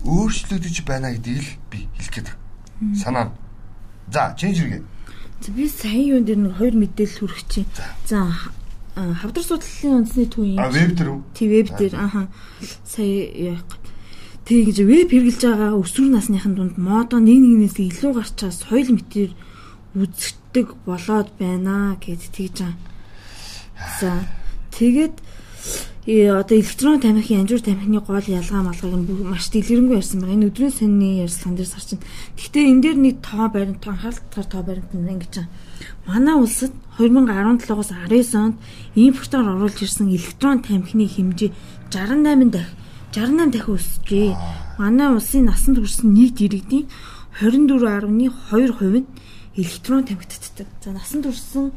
өөрчлөгдөж 0.06 0.78
байна 0.86 1.14
гэдгийг 1.14 1.42
л 1.42 1.52
би 1.70 1.80
хэлэх 1.98 2.14
гээд 2.14 2.28
байна. 2.30 2.96
Санаа. 2.98 3.28
За, 4.12 4.36
чинь. 4.38 4.86
За 5.42 5.52
би 5.52 5.68
сая 5.70 5.98
юунд 5.98 6.26
дэр 6.26 6.38
нэг 6.38 6.58
хоёр 6.58 6.76
мэдээлэл 6.78 7.20
хүргэх 7.26 7.46
чинь. 7.50 7.70
За 8.06 8.30
хавдар 8.96 9.44
судлалын 9.44 10.04
үндэсний 10.04 10.28
төвийн 10.28 10.60
А 10.60 10.68
веб 10.70 10.92
дээр 10.94 11.10
үү? 11.16 11.22
Тий 11.34 11.48
веб 11.48 11.70
дээр 11.80 11.96
аха 11.96 12.28
сая 12.84 13.56
яах 13.56 13.64
Тэг 14.46 14.68
гэж 14.68 14.78
веб 14.84 15.08
хэрэгжилж 15.14 15.44
байгаа 15.48 15.80
өсвөр 15.80 16.12
насныхын 16.12 16.54
дунд 16.58 16.76
модо 16.76 17.22
нэг 17.24 17.40
нэгнээс 17.40 17.78
илүү 17.78 18.12
гарчаа 18.20 18.52
соёл 18.52 18.90
мэтэр 19.00 19.32
үзэгдэг 19.96 20.68
болоод 20.84 21.30
байна 21.40 21.96
гэд 22.04 22.20
тэгж 22.36 22.58
байгаа. 22.68 22.76
За 24.02 24.12
тэгээд 24.82 25.16
Э, 26.08 26.32
одоо 26.32 26.58
электрон 26.58 27.00
тамхины 27.00 27.42
анжуур 27.42 27.62
тамхины 27.62 28.00
гол 28.02 28.26
ялгаа 28.26 28.64
малгайг 28.66 28.96
нь 29.06 29.22
маш 29.22 29.54
дэлгэрэнгүй 29.54 30.02
ярьсан 30.02 30.22
байгаа. 30.22 30.34
Энэ 30.34 30.50
өдрийн 30.50 30.74
сонины 30.74 31.22
ярилцлаган 31.22 31.56
дээр 31.62 31.70
сар 31.70 31.86
чинь. 31.86 32.02
Гэхдээ 32.42 32.66
энэ 32.74 32.82
дээр 32.82 32.98
нэг 32.98 33.16
тоо 33.22 33.46
баримт, 33.54 33.86
тоо 33.86 33.94
анхааралтаар 33.94 34.48
тоо 34.50 34.62
баримт 34.66 34.92
нь 34.98 35.06
ингэж 35.14 35.34
байгаа. 35.38 35.50
Манай 36.10 36.36
улсад 36.42 36.74
2017-оос 36.98 37.90
19 38.10 38.34
онд 38.34 38.58
импортоор 38.98 39.48
оруулж 39.54 39.78
ирсэн 39.78 40.10
электрон 40.10 40.66
тамхины 40.66 41.06
хэмжээ 41.06 41.54
68 41.94 42.50
дахь 42.50 42.74
68 43.14 43.54
дахин 43.54 43.78
өсжээ. 43.78 44.34
Манай 44.82 45.14
улсын 45.14 45.46
насанд 45.46 45.78
хүрсэн 45.78 46.10
нийт 46.18 46.42
иргэдийн 46.42 46.90
24.2% 47.46 48.10
нь 48.10 49.06
электрон 49.54 50.02
тамхи 50.02 50.26
татдаг. 50.26 50.66
За 50.82 50.90
насанд 50.98 51.30
хүрсэн 51.30 51.70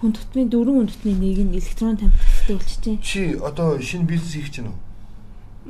хүн 0.00 0.12
тутмын 0.12 0.48
дөрвөн 0.48 0.76
хүн 0.80 0.90
тутмын 0.90 1.18
нэг 1.20 1.38
нь 1.44 1.56
электрон 1.60 1.96
тамхитай 1.96 2.56
болчихжээ. 2.56 2.96
Чи 3.04 3.20
одоо 3.36 3.78
шинэ 3.80 4.08
бизнес 4.08 4.32
хийх 4.32 4.48
гэж 4.48 4.56
байна 4.64 4.72
уу? 4.72 4.80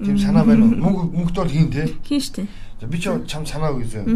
Тийм 0.06 0.18
санаа 0.18 0.44
байна 0.46 0.64
уу? 0.64 0.75
Мөнгө 0.78 1.02
мөнгөд 1.10 1.37
бол 1.37 1.50
хийн 1.50 1.70
те. 1.70 1.90
Хийн 2.06 2.22
штэ. 2.22 2.46
За 2.80 2.87
би 2.87 2.99
ч 2.99 3.10
чам 3.26 3.44
санаа 3.46 3.75
өгье. 3.75 4.06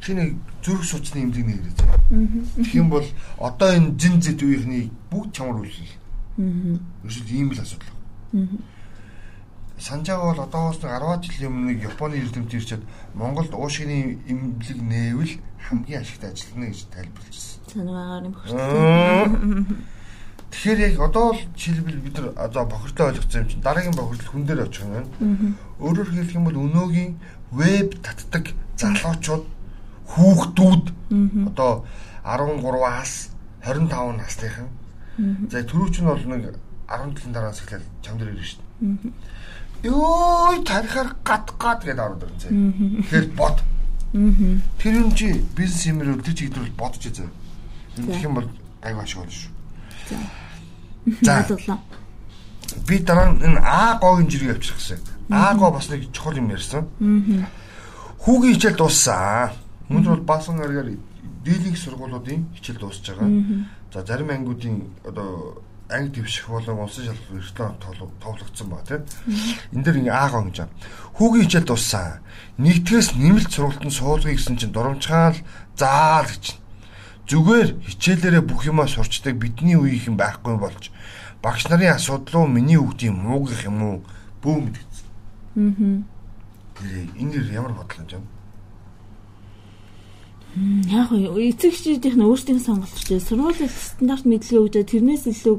Чи 0.00 0.14
нэг 0.14 0.40
зүрх 0.64 0.84
суцны 0.84 1.28
эмзэг 1.28 1.44
нэг 1.44 1.60
ирээд. 1.60 1.80
Тэгэх 2.56 2.74
юм 2.74 2.88
бол 2.88 3.04
одоо 3.36 3.68
энэ 3.76 3.98
зин 4.00 4.18
зэт 4.22 4.40
үеийнхний 4.40 4.90
бүгд 5.12 5.36
чамар 5.36 5.60
үлээл. 5.60 5.92
Аа. 6.38 6.80
Эсвэл 7.04 7.32
ийм 7.34 7.52
л 7.52 7.60
асуудал. 7.60 7.92
Аа 8.32 8.46
санджаага 9.78 10.32
бол 10.34 10.42
одоогоос 10.42 10.82
нэг 10.82 10.90
10 10.90 11.22
жилийн 11.22 11.52
өмнө 11.52 11.72
Японы 11.82 12.18
эрдэмтэн 12.18 12.58
ирчээд 12.58 12.82
Монголд 13.14 13.54
уушгины 13.54 14.18
имлэг 14.26 14.78
нээвэл 14.82 15.34
хамгийн 15.66 16.00
ашигтай 16.02 16.30
ажиллана 16.30 16.66
гэж 16.70 16.80
тайлбарлажсэн 16.94 17.58
санаагаар 17.72 18.24
юм 18.24 18.32
бохирдсон. 18.32 19.84
Тэгэхээр 20.48 20.80
яг 20.80 21.00
одоо 21.00 21.36
л 21.36 21.40
жишээлбэл 21.56 22.00
бид 22.00 22.16
нар 22.18 22.32
одоо 22.40 22.64
бохирдлоо 22.64 23.08
ойлгосон 23.12 23.42
юм 23.44 23.48
чинь 23.48 23.60
дараагийн 23.60 23.96
бохирдол 23.96 24.30
хүн 24.32 24.44
дээр 24.48 24.64
очих 24.64 24.82
юм 24.84 24.92
байна. 24.96 25.08
Өөрөөр 25.78 26.08
хэлэх 26.08 26.34
юм 26.34 26.44
бол 26.48 26.56
өнөөгийн 26.56 27.12
веб 27.52 27.88
татдаг 28.00 28.44
залуучууд 28.80 29.44
хүүхдүүд 30.08 30.84
одоо 31.52 31.84
13-аас 32.24 33.12
25 33.60 34.16
насныхан. 34.16 34.68
За 35.52 35.60
түрүүч 35.60 36.00
нь 36.00 36.08
бол 36.08 36.24
нэг 36.32 36.56
10 36.88 37.12
жилийн 37.12 37.34
дараас 37.36 37.60
эхлээд 37.60 37.84
чам 38.00 38.16
дээр 38.16 38.32
ирнэ 38.32 38.48
шүү 38.48 38.64
дээ. 38.80 39.12
Йоо 39.84 40.64
тарихаар 40.64 41.12
гат 41.20 41.52
гат 41.60 41.84
гэдээ 41.84 42.06
ороод 42.08 42.24
ирнэ. 42.24 43.04
Тэгэхээр 43.04 43.26
бод. 43.36 43.60
Тэр 44.12 44.94
юм 44.94 45.12
чи 45.14 45.44
бизнес 45.56 45.86
юмруу 45.86 46.20
тэр 46.22 46.34
чигдэрэл 46.34 46.72
бодож 46.76 47.04
үзээ. 47.04 47.28
Тэгэх 47.96 48.24
юм 48.24 48.34
бол 48.40 48.48
аяг 48.82 48.98
ашиг 49.04 49.20
болно 49.20 49.32
шүү. 49.32 49.52
За. 50.08 51.44
Би 52.88 52.98
дараа 53.00 53.32
нь 53.32 53.42
энэ 53.44 53.60
А 53.60 53.98
гогийн 54.00 54.30
жирийг 54.30 54.56
авчих 54.56 54.76
гэсэн. 54.76 54.98
А 55.30 55.54
го 55.54 55.70
бас 55.70 55.88
нэг 55.88 56.08
чухал 56.12 56.36
юм 56.36 56.48
ярьсан. 56.48 56.88
Хүүгийн 58.24 58.54
хичээл 58.56 58.76
дууссан. 58.80 59.52
Өнөөдөр 59.88 60.24
бол 60.24 60.24
баасан 60.24 60.56
гаргаар 60.56 60.96
дийлэнх 61.44 61.76
сургуулиудын 61.76 62.48
хичээл 62.56 62.80
дуусж 62.80 63.04
байгаа. 63.04 63.28
За 63.92 64.04
зарим 64.04 64.30
ангиудын 64.30 64.88
одоо 65.04 65.62
анги 65.88 66.20
дэвших 66.20 66.48
болон 66.48 66.84
улсын 66.84 67.08
шалгалт 67.08 67.32
эртөө 67.32 68.08
товлогдсон 68.20 68.68
ба 68.68 68.84
тийм. 68.84 69.02
Энд 69.72 69.84
дэр 69.84 69.98
ингээ 70.04 70.12
аагаа 70.12 70.44
гэж 70.44 70.56
байна. 70.60 70.76
Хүүгийн 71.16 71.44
хичээл 71.48 71.68
дууссан. 71.68 72.20
Нэгдгээс 72.60 73.08
нэмэлт 73.16 73.52
сургалтанд 73.52 73.94
суулгая 73.96 74.36
гэсэн 74.36 74.56
чинь 74.60 74.74
дурамчгаал 74.76 75.38
заал 75.80 76.28
гэж 76.28 76.60
зүгээр 77.28 77.68
хичээлээрээ 77.88 78.44
бүх 78.44 78.68
юмаа 78.68 78.88
сурчдаг 78.88 79.36
бидний 79.36 79.76
үеийнхэн 79.76 80.16
байхгүй 80.16 80.56
болж 80.60 80.92
багш 81.42 81.68
нарын 81.68 81.96
асуудал 81.96 82.44
руу 82.44 82.46
миний 82.48 82.76
хүүхдийн 82.76 83.14
муугих 83.14 83.64
юм 83.64 83.82
уу 83.82 83.96
бөө 84.42 84.56
мэдгэсэн. 84.64 85.06
Аа. 85.56 86.04
Энэ 87.20 87.30
нэр 87.32 87.52
ямар 87.52 87.72
бодлоо 87.72 88.06
юм? 88.16 88.24
Яг 90.88 91.12
нь 91.12 91.28
эцэгчдийнх 91.52 92.16
нь 92.16 92.26
өөрсдийн 92.26 92.58
сонголт 92.58 92.90
чинь 92.96 93.20
сургуулийн 93.20 93.70
стандарт 93.70 94.24
мэдлэгээ 94.24 94.62
өгдөө 94.64 94.84
тэрнээс 94.88 95.24
илүү 95.30 95.56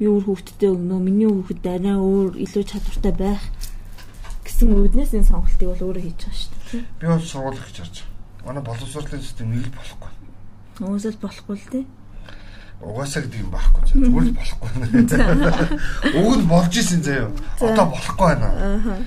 би 0.00 0.08
өөр 0.08 0.24
хүүхдэд 0.32 0.64
өгнө 0.64 0.96
миний 0.96 1.28
хүүхэд 1.28 1.60
арай 1.68 1.96
өөр 2.00 2.40
илүү 2.40 2.64
чадвартай 2.64 3.12
байх 3.12 3.44
гэсэн 4.48 4.72
үүднээс 4.72 5.12
энэ 5.12 5.28
сонголтыг 5.28 5.68
бол 5.68 5.92
өөрөө 5.92 6.04
хийж 6.08 6.20
байгаа 6.24 6.40
шүү 6.40 6.56
дээ. 6.72 6.84
Би 6.96 7.04
бол 7.04 7.20
сургууль 7.20 7.60
хийж 7.60 7.76
харж 7.84 7.96
байгаа. 8.00 8.48
Манай 8.48 8.62
боловсролын 8.64 9.20
систем 9.20 9.52
нэг 9.52 9.68
л 9.68 9.76
болохгүй. 9.76 10.10
Уусал 10.80 11.18
болохгүй 11.20 11.56
л 11.60 11.68
дээ. 11.68 11.84
Угаасаа 12.80 13.20
гэдэг 13.28 13.40
юм 13.44 13.52
байхгүй 13.52 13.82
зүгээр 13.92 14.24
л 14.24 14.38
болохгүй. 14.40 14.70
Уг 16.16 16.32
нь 16.40 16.48
болж 16.48 16.72
исэн 16.80 17.04
заяа. 17.04 17.28
Одоо 17.60 17.86
болохгүй 17.92 18.24
байна. 18.24 19.04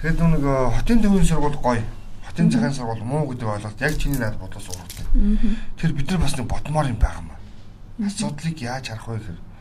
Тэгэд 0.00 0.16
нэг 0.16 0.44
хотын 0.80 1.04
төвийн 1.04 1.28
сургууль 1.28 1.60
гоё. 1.60 1.84
Хотын 2.24 2.48
цагаан 2.48 2.72
сургууль 2.72 3.04
муу 3.04 3.28
гэдэг 3.28 3.52
ойлголт 3.52 3.84
яг 3.84 4.00
чиний 4.00 4.16
найд 4.16 4.40
бодлоо 4.40 4.64
сургууль. 4.64 4.96
Тэр 5.76 5.92
бид 5.92 6.08
нар 6.08 6.24
бас 6.24 6.40
нэг 6.40 6.48
ботмоор 6.48 6.88
юм 6.88 6.96
байгаа 6.96 7.20
юм. 7.20 7.36
Асуудлыг 8.08 8.56
яаж 8.56 8.88
харах 8.88 9.12
вэ 9.12 9.20
гэхээр 9.20 9.51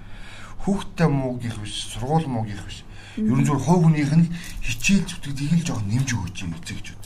хүүхдтэй 0.63 1.09
муу 1.09 1.37
гих 1.41 1.57
биш, 1.59 1.91
сургууль 1.93 2.27
муу 2.27 2.45
гих 2.45 2.61
биш. 2.65 2.83
Ерөн 3.17 3.45
зүгээр 3.45 3.65
хов 3.65 3.79
хүнийх 3.83 4.13
нь 4.15 4.31
хичээл 4.63 5.09
зүтгэдэг 5.09 5.51
л 5.61 5.65
жоохон 5.67 5.87
нэмж 5.89 6.09
өгөөч 6.15 6.37
юм 6.45 6.55
эцэгчүүд. 6.55 7.03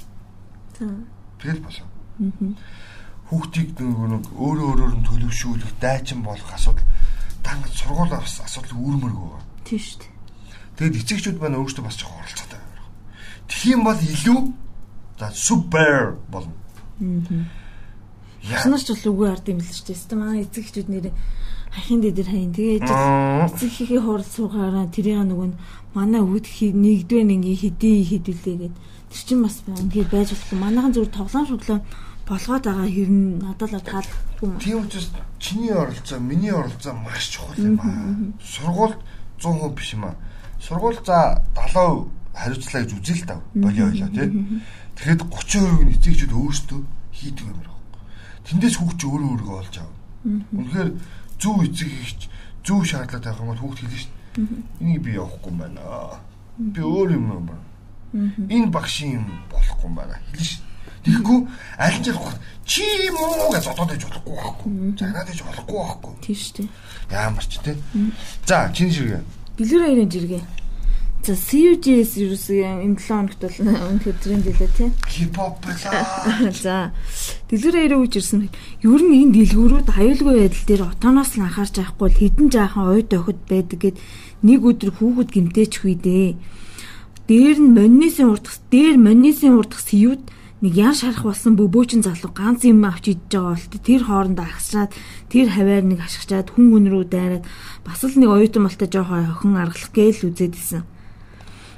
Тэгэл 1.41 1.63
болоо. 1.65 1.87
Аа 1.87 2.53
хүүхдийг 3.29 3.73
нэг 3.81 4.25
өөрөө 4.37 4.67
өөрөөр 4.69 4.93
нь 5.01 5.07
төлөвшүүлэх, 5.09 5.81
дайчин 5.81 6.21
болох 6.21 6.45
асуудал 6.53 6.85
дангад 7.41 7.73
сургуулаа 7.73 8.21
бас 8.21 8.37
асуудал 8.45 8.77
үүрмэргүй 8.77 9.25
байгаа. 9.33 9.45
Тийм 9.65 9.81
шүү 9.81 9.97
дээ. 10.05 10.13
Тэгэд 10.77 10.99
эцэгчүүд 11.01 11.37
маань 11.41 11.57
өөрсдөө 11.57 11.83
бас 11.89 11.97
жоохон 11.97 12.21
оролцоотой 12.21 12.59
байна. 12.61 12.85
Юм 13.65 13.81
бол 13.81 13.97
илүү 13.97 14.39
за 15.17 15.27
супер 15.33 15.97
болно. 16.29 16.53
Яа. 18.45 18.61
Санаарч 18.61 18.87
бол 18.93 19.09
үгүй 19.09 19.27
ард 19.33 19.49
юм 19.49 19.57
л 19.57 19.73
шүү 19.73 19.89
дээ. 19.89 20.21
Аа 20.21 20.43
эцэгчүүд 20.45 20.87
нэр 20.93 21.05
хахин 21.75 21.99
дээр 22.01 22.29
хаян 22.31 22.53
тэгээд 22.55 22.87
эцэгхийн 22.87 24.03
хурал 24.03 24.23
суугаараа 24.23 24.87
тэрийг 24.87 25.27
нөгөө 25.27 25.51
манай 25.95 26.23
үүд 26.23 26.47
нэгдвэ 26.71 27.21
нэг 27.27 27.43
хэдий 27.59 28.03
хэдүүлээ 28.07 28.55
гээд 28.63 28.75
тэр 29.11 29.23
чинь 29.27 29.43
бас 29.43 29.63
ингээд 29.67 30.11
байж 30.11 30.29
болохгүй. 30.31 30.59
Манайхан 30.59 30.91
зүгээр 30.95 31.11
тоглоом 31.15 31.47
шоглоо 31.47 31.79
болгоод 32.27 32.63
байгаа 32.65 32.89
хэрн 32.89 33.19
надад 33.39 33.71
л 33.71 33.79
таалахгүй 33.79 34.47
юм. 34.49 34.59
Тийм 34.59 34.77
учраас 34.83 35.09
чиний 35.39 35.71
оролцоо, 35.71 36.19
миний 36.19 36.51
оролцоо 36.51 36.93
маш 36.93 37.29
чухал 37.29 37.55
юм 37.55 37.79
аа. 37.79 38.11
Сургуульд 38.43 38.99
100% 39.39 39.75
биш 39.75 39.93
юм 39.93 40.05
аа. 40.09 40.15
Сургууль 40.59 40.99
за 41.05 41.43
70% 41.55 42.09
хариуцлаа 42.33 42.81
гэж 42.83 42.91
үзэл 42.97 43.23
тав. 43.29 43.39
Болио 43.53 43.87
ойлоо 43.87 44.09
тий. 44.09 44.27
Тэгэхэд 44.99 45.21
30% 45.21 45.85
нь 45.85 45.93
эцэгчүүд 45.95 46.33
өөрсдөө 46.33 46.81
хийдэг 47.13 47.45
юм 47.45 47.55
байна. 47.61 47.77
Тэндээс 48.43 48.75
хүүхд 48.81 48.97
чи 48.99 49.05
өөрөө 49.07 49.29
өөрийгөө 49.31 49.57
олж 49.61 49.75
авна. 49.79 49.95
Үнэхээр 50.25 50.89
зөв 51.39 51.63
эцэг 51.63 51.89
хийч 51.89 52.29
зөв 52.65 52.85
шаардлага 52.85 53.23
тавих 53.23 53.39
юм 53.41 53.49
бол 53.51 53.61
хүүхд 53.61 53.79
хэлнэ 53.79 53.99
шүү 53.99 54.11
дээ. 54.35 54.63
Энийг 54.81 55.01
би 55.01 55.11
явахгүй 55.15 55.51
юм 55.51 55.57
байна. 55.59 55.81
Би 56.57 56.81
өөр 56.81 57.09
юм 57.15 57.25
юм 57.31 57.45
байна. 57.49 57.65
Энэ 58.49 58.71
багшийн 58.71 59.19
юм 59.19 59.25
болохгүй 59.51 59.87
юм 59.89 59.95
байна. 59.95 60.15
Хэлнэ 60.31 60.45
шүү. 60.45 60.63
Тэгэхгүй 61.05 61.39
аль 61.77 61.99
ч 62.01 62.05
явах 62.09 62.33
чи 62.65 62.81
юм 63.05 63.17
уу 63.21 63.53
гэж 63.53 63.65
бодоод 63.69 63.89
байж 63.93 64.03
болохгүй 64.09 64.33
байхгүй. 64.33 64.69
Загнаад 64.97 65.27
байж 65.29 65.41
болохгүй 65.45 65.77
байхгүй. 65.77 66.13
Тийм 66.25 66.35
шүү 66.35 66.53
дээ. 66.57 66.69
Ямар 67.13 67.45
ч 67.45 67.53
тий. 67.61 67.77
За 68.45 68.71
чин 68.73 68.89
ширгээ. 68.89 69.21
Бэлгэр 69.57 69.83
хоёрын 69.85 70.09
жиргээ. 70.09 70.43
За 71.25 71.33
CUGS 71.33 72.21
ерөөсөө 72.21 72.85
энэ 72.85 73.01
7 73.01 73.33
хоногт 73.33 73.41
бол 73.41 73.57
үнэхээр 73.57 74.17
тренд 74.21 74.45
хэлээ 74.45 74.71
тий. 74.77 74.89
Хипхоп 75.09 75.57
байлаа. 75.65 76.53
За 76.53 76.93
дэлгэр 77.49 77.97
хоёрын 77.97 78.01
үеж 78.05 78.13
ирсэн. 78.21 78.53
Ер 78.85 79.01
нь 79.01 79.25
энэ 79.25 79.33
дэлгүүрүүд 79.33 79.89
аюулгүй 79.89 80.35
байдал 80.45 80.65
дээр 80.69 80.83
отооноос 80.85 81.33
нь 81.33 81.45
анхаарч 81.49 81.81
авахгүй 81.81 82.09
л 82.13 82.19
хідэн 82.21 82.47
жаахан 82.53 82.93
ойд 82.93 83.09
охид 83.09 83.41
байдаг 83.49 83.79
гэд 83.81 83.97
нэг 84.45 84.61
өдөр 84.69 84.91
хүүхэд 85.01 85.29
гимтээч 85.33 85.73
хүй 85.81 85.97
дээ. 85.97 86.37
Дээр 87.25 87.57
нь 87.57 87.73
моннисын 87.73 88.29
урдах, 88.29 88.61
дээр 88.69 89.01
моннисын 89.01 89.57
урдах 89.57 89.81
CU-д 89.81 90.29
нэг 90.61 90.73
ян 90.77 90.93
шарах 90.93 91.25
болсон 91.25 91.57
бөбөөчин 91.57 92.05
залуу 92.05 92.37
ганц 92.37 92.69
юм 92.69 92.85
авч 92.85 93.17
идэж 93.17 93.33
байгаа 93.33 93.57
болт 93.57 93.73
тэр 93.81 94.01
хоорондоо 94.05 94.45
агсраад 94.45 94.93
тэр 95.33 95.49
хаваар 95.49 95.89
нэг 95.89 96.05
ашигчаад 96.05 96.53
хүн 96.53 96.69
хүн 96.69 96.85
рүү 96.93 97.05
дайраад 97.09 97.49
бас 97.81 98.05
л 98.05 98.13
нэг 98.13 98.29
оюутан 98.29 98.69
болтой 98.69 98.89
жоохон 98.93 99.25
охин 99.25 99.57
аргалах 99.57 99.89
гээл 99.89 100.29
үзээд 100.29 100.53
исэн. 100.53 100.85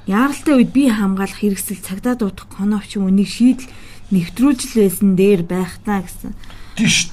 Яаралтай 0.07 0.55
үед 0.55 0.71
би 0.71 0.87
хамгаалах 0.87 1.43
хэрэгсэл 1.43 1.83
цагдаа 1.83 2.15
дуудах 2.15 2.47
конопч 2.47 2.95
юм 2.95 3.11
үнийг 3.11 3.27
шийдэл 3.27 3.67
нэвтрүүлж 4.15 4.61
л 4.71 4.79
байсан 4.87 5.19
дээр 5.19 5.43
байх 5.43 5.83
таа 5.83 6.07
гэсэн. 6.07 6.31
Тийш. 6.79 7.11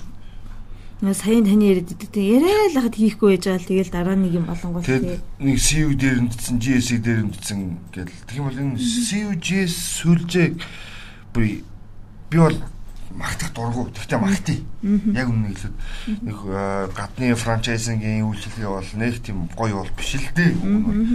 Наа 1.02 1.10
саяын 1.10 1.42
таны 1.42 1.74
яриад 1.74 1.90
идэг 1.90 2.10
те 2.14 2.22
яриа 2.22 2.70
л 2.70 2.78
хахад 2.78 2.94
хийхгүй 2.94 3.34
байж 3.34 3.50
байгаа 3.50 3.60
л 3.60 3.66
тэгэл 3.66 3.90
дараа 3.90 4.14
нэг 4.14 4.32
юм 4.38 4.46
болонгоо 4.46 4.86
те. 4.86 5.18
Нэг 5.42 5.58
CU 5.58 5.90
дээр 5.90 6.22
үндсэн 6.22 6.56
GS 6.62 6.88
дээр 7.02 7.20
үндсэн 7.26 7.60
гэл. 7.90 8.14
Тэгэх 8.30 8.38
юм 8.38 8.46
бол 8.46 8.62
энэ 8.62 8.78
CU 8.78 9.34
GS 9.42 9.74
сүлжээг 9.98 10.54
би 11.34 11.66
би 12.30 12.38
бол 12.38 12.56
магтах 13.14 13.50
дургу. 13.54 13.90
Тэгтээ 13.94 14.18
магтъя. 14.18 14.58
Яг 15.14 15.28
үнэн 15.30 15.54
хэлээд 15.54 15.74
нэг 16.26 16.38
гадны 16.94 17.34
франчайзингийн 17.38 18.26
үйлчлэгээ 18.26 18.68
бол 18.68 18.90
нэг 18.98 19.14
тийм 19.22 19.48
гоё 19.54 19.86
бол 19.86 19.92
биш 19.94 20.18
л 20.18 20.28
дээ. 20.34 20.52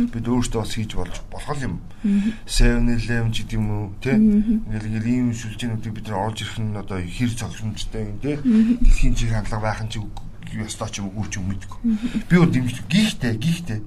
Бид 0.08 0.25
өөрсдөө 0.25 0.60
бас 0.63 0.74
хийж 0.74 0.96
болж 0.96 1.15
болох 1.27 1.60
юм. 1.60 1.84
7-Eleven 2.48 3.32
ч 3.36 3.44
гэдэм 3.44 3.68
үү, 3.68 3.86
тэ? 4.00 4.15
Ингээл 4.15 4.88
ингээл 4.88 5.12
ийм 5.12 5.27
шүлжээнүүдийг 5.36 5.94
бид 6.00 6.07
нар 6.07 6.31
олж 6.31 6.48
ирэх 6.48 6.57
нь 6.64 6.72
одоо 6.79 6.98
хэр 7.03 7.31
цогцломжтой 7.35 8.03
юм, 8.07 8.18
тэ? 8.24 8.40
Дэлхийн 8.40 9.16
чиг 9.20 9.35
хандлага 9.35 9.68
байх 9.68 9.83
нь 9.83 9.92
ч 9.92 10.00
ёстой 10.55 10.90
ч 10.90 11.03
юм 11.03 11.12
уу 11.14 11.27
ч 11.27 11.38
юм 11.38 11.51
мэдгүй. 11.51 11.79
Би 12.31 12.35
бол 12.40 12.50
дэмжлэг 12.50 12.88
гихтэй, 12.88 13.35
гихтэй. 13.35 13.83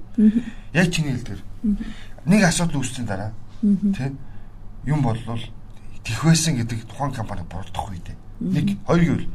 Яг 0.77 0.87
чиний 0.93 1.17
хэлдгэр. 1.17 1.41
Нэг 2.29 2.41
асуудал 2.45 2.79
үүссэн 2.79 3.09
дараа, 3.09 3.33
тэ? 3.59 4.13
Юм 4.85 5.01
болвол 5.01 5.41
тэх 6.03 6.23
байсан 6.23 6.59
гэдэг 6.59 6.85
тухайн 6.87 7.11
компани 7.15 7.43
бурдах 7.47 7.89
үедээ. 7.89 8.17
Нэг 8.39 8.77
хоёр 8.87 9.03
гэвэл 9.03 9.27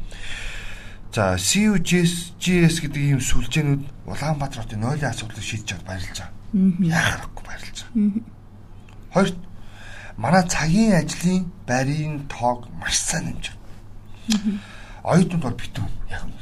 За 1.09 1.41
CUGS 1.41 2.37
GS 2.37 2.85
гэдэг 2.85 3.01
ийм 3.01 3.17
сүлжээнүүд 3.17 3.81
Улаанбаатар 4.05 4.61
хотын 4.61 4.85
нойлын 4.85 5.09
асуудлыг 5.09 5.41
шийдэж 5.41 5.65
чад 5.65 5.81
баярлж 5.81 6.21
байгаа. 6.21 6.37
Яахахгүй 6.85 7.43
баярлж 7.49 7.77
байгаа. 7.89 8.21
Хоёрт 9.09 9.37
манай 10.21 10.43
цагийн 10.45 10.93
ажлын 11.01 11.49
байрын 11.65 12.29
тоог 12.29 12.69
маш 12.77 12.93
сайн 13.01 13.25
нэмж 13.33 13.45
байна. 13.49 14.61
Оюутнууд 15.01 15.43
бол 15.49 15.57
битүү 15.57 15.85
яг 16.13 16.21
юм. 16.21 16.33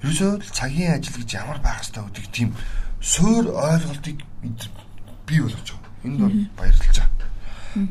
Ерөөсөө 0.00 0.48
цагийн 0.48 0.96
ажил 0.96 1.20
гэж 1.20 1.36
ямар 1.36 1.60
байх 1.60 1.84
ёстой 1.84 2.08
гэдэг 2.08 2.26
тийм 2.32 2.56
суур 3.04 3.52
ойлголтыг 3.52 4.24
бий 5.28 5.40
болгож 5.44 5.76
байгаа. 5.76 5.92
Энд 6.08 6.18
бол 6.24 6.36
баярлж 6.56 6.88
байгаа. 6.88 7.05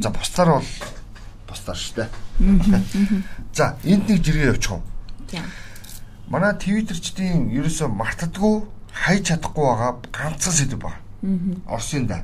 За 0.01 0.09
бусдаар 0.09 0.49
бол 0.49 0.67
бусдаар 1.47 1.77
шүү 1.77 1.95
дээ. 1.95 2.09
За 3.53 3.77
энд 3.83 4.09
нэг 4.09 4.23
жиргээ 4.23 4.49
явуучих 4.49 4.71
юм. 4.71 4.83
За. 5.29 5.41
Манай 6.27 6.53
твиттерчдийн 6.57 7.49
ерөөсөө 7.53 7.89
мартдаггүй 7.93 8.55
хайж 8.91 9.29
чадахгүй 9.29 9.65
байгаа 9.65 9.91
ганцхан 10.09 10.53
сэдв 10.53 10.81
байна. 10.81 10.97
Орсын 11.69 12.07
да. 12.09 12.23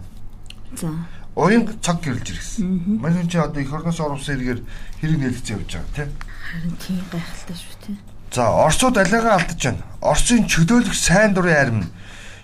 За. 0.73 0.89
Уян 1.35 1.69
цаг 1.81 2.01
гэрэлж 2.01 2.33
ирсэн. 2.33 2.99
Манай 2.99 3.27
чи 3.29 3.37
одоо 3.37 3.61
их 3.61 3.71
орноос 3.71 3.99
оруулсан 3.99 4.35
хэрэгээр 4.35 4.61
хэрэг 4.99 5.17
нээлттэй 5.21 5.55
явж 5.55 5.69
байгаа 5.77 5.93
тийм. 5.95 6.09
Харин 6.49 6.75
тийм 6.81 6.99
гайхалтай 7.13 7.55
шүү 7.55 7.77
тийм. 7.85 7.97
За 8.31 8.47
Оросууд 8.49 8.97
алиагаа 8.97 9.37
алдаж 9.37 9.61
байна. 9.63 9.83
Оросын 10.01 10.47
чөлөөлөх 10.47 10.95
сайн 10.95 11.33
дурын 11.33 11.55
арим 11.55 11.79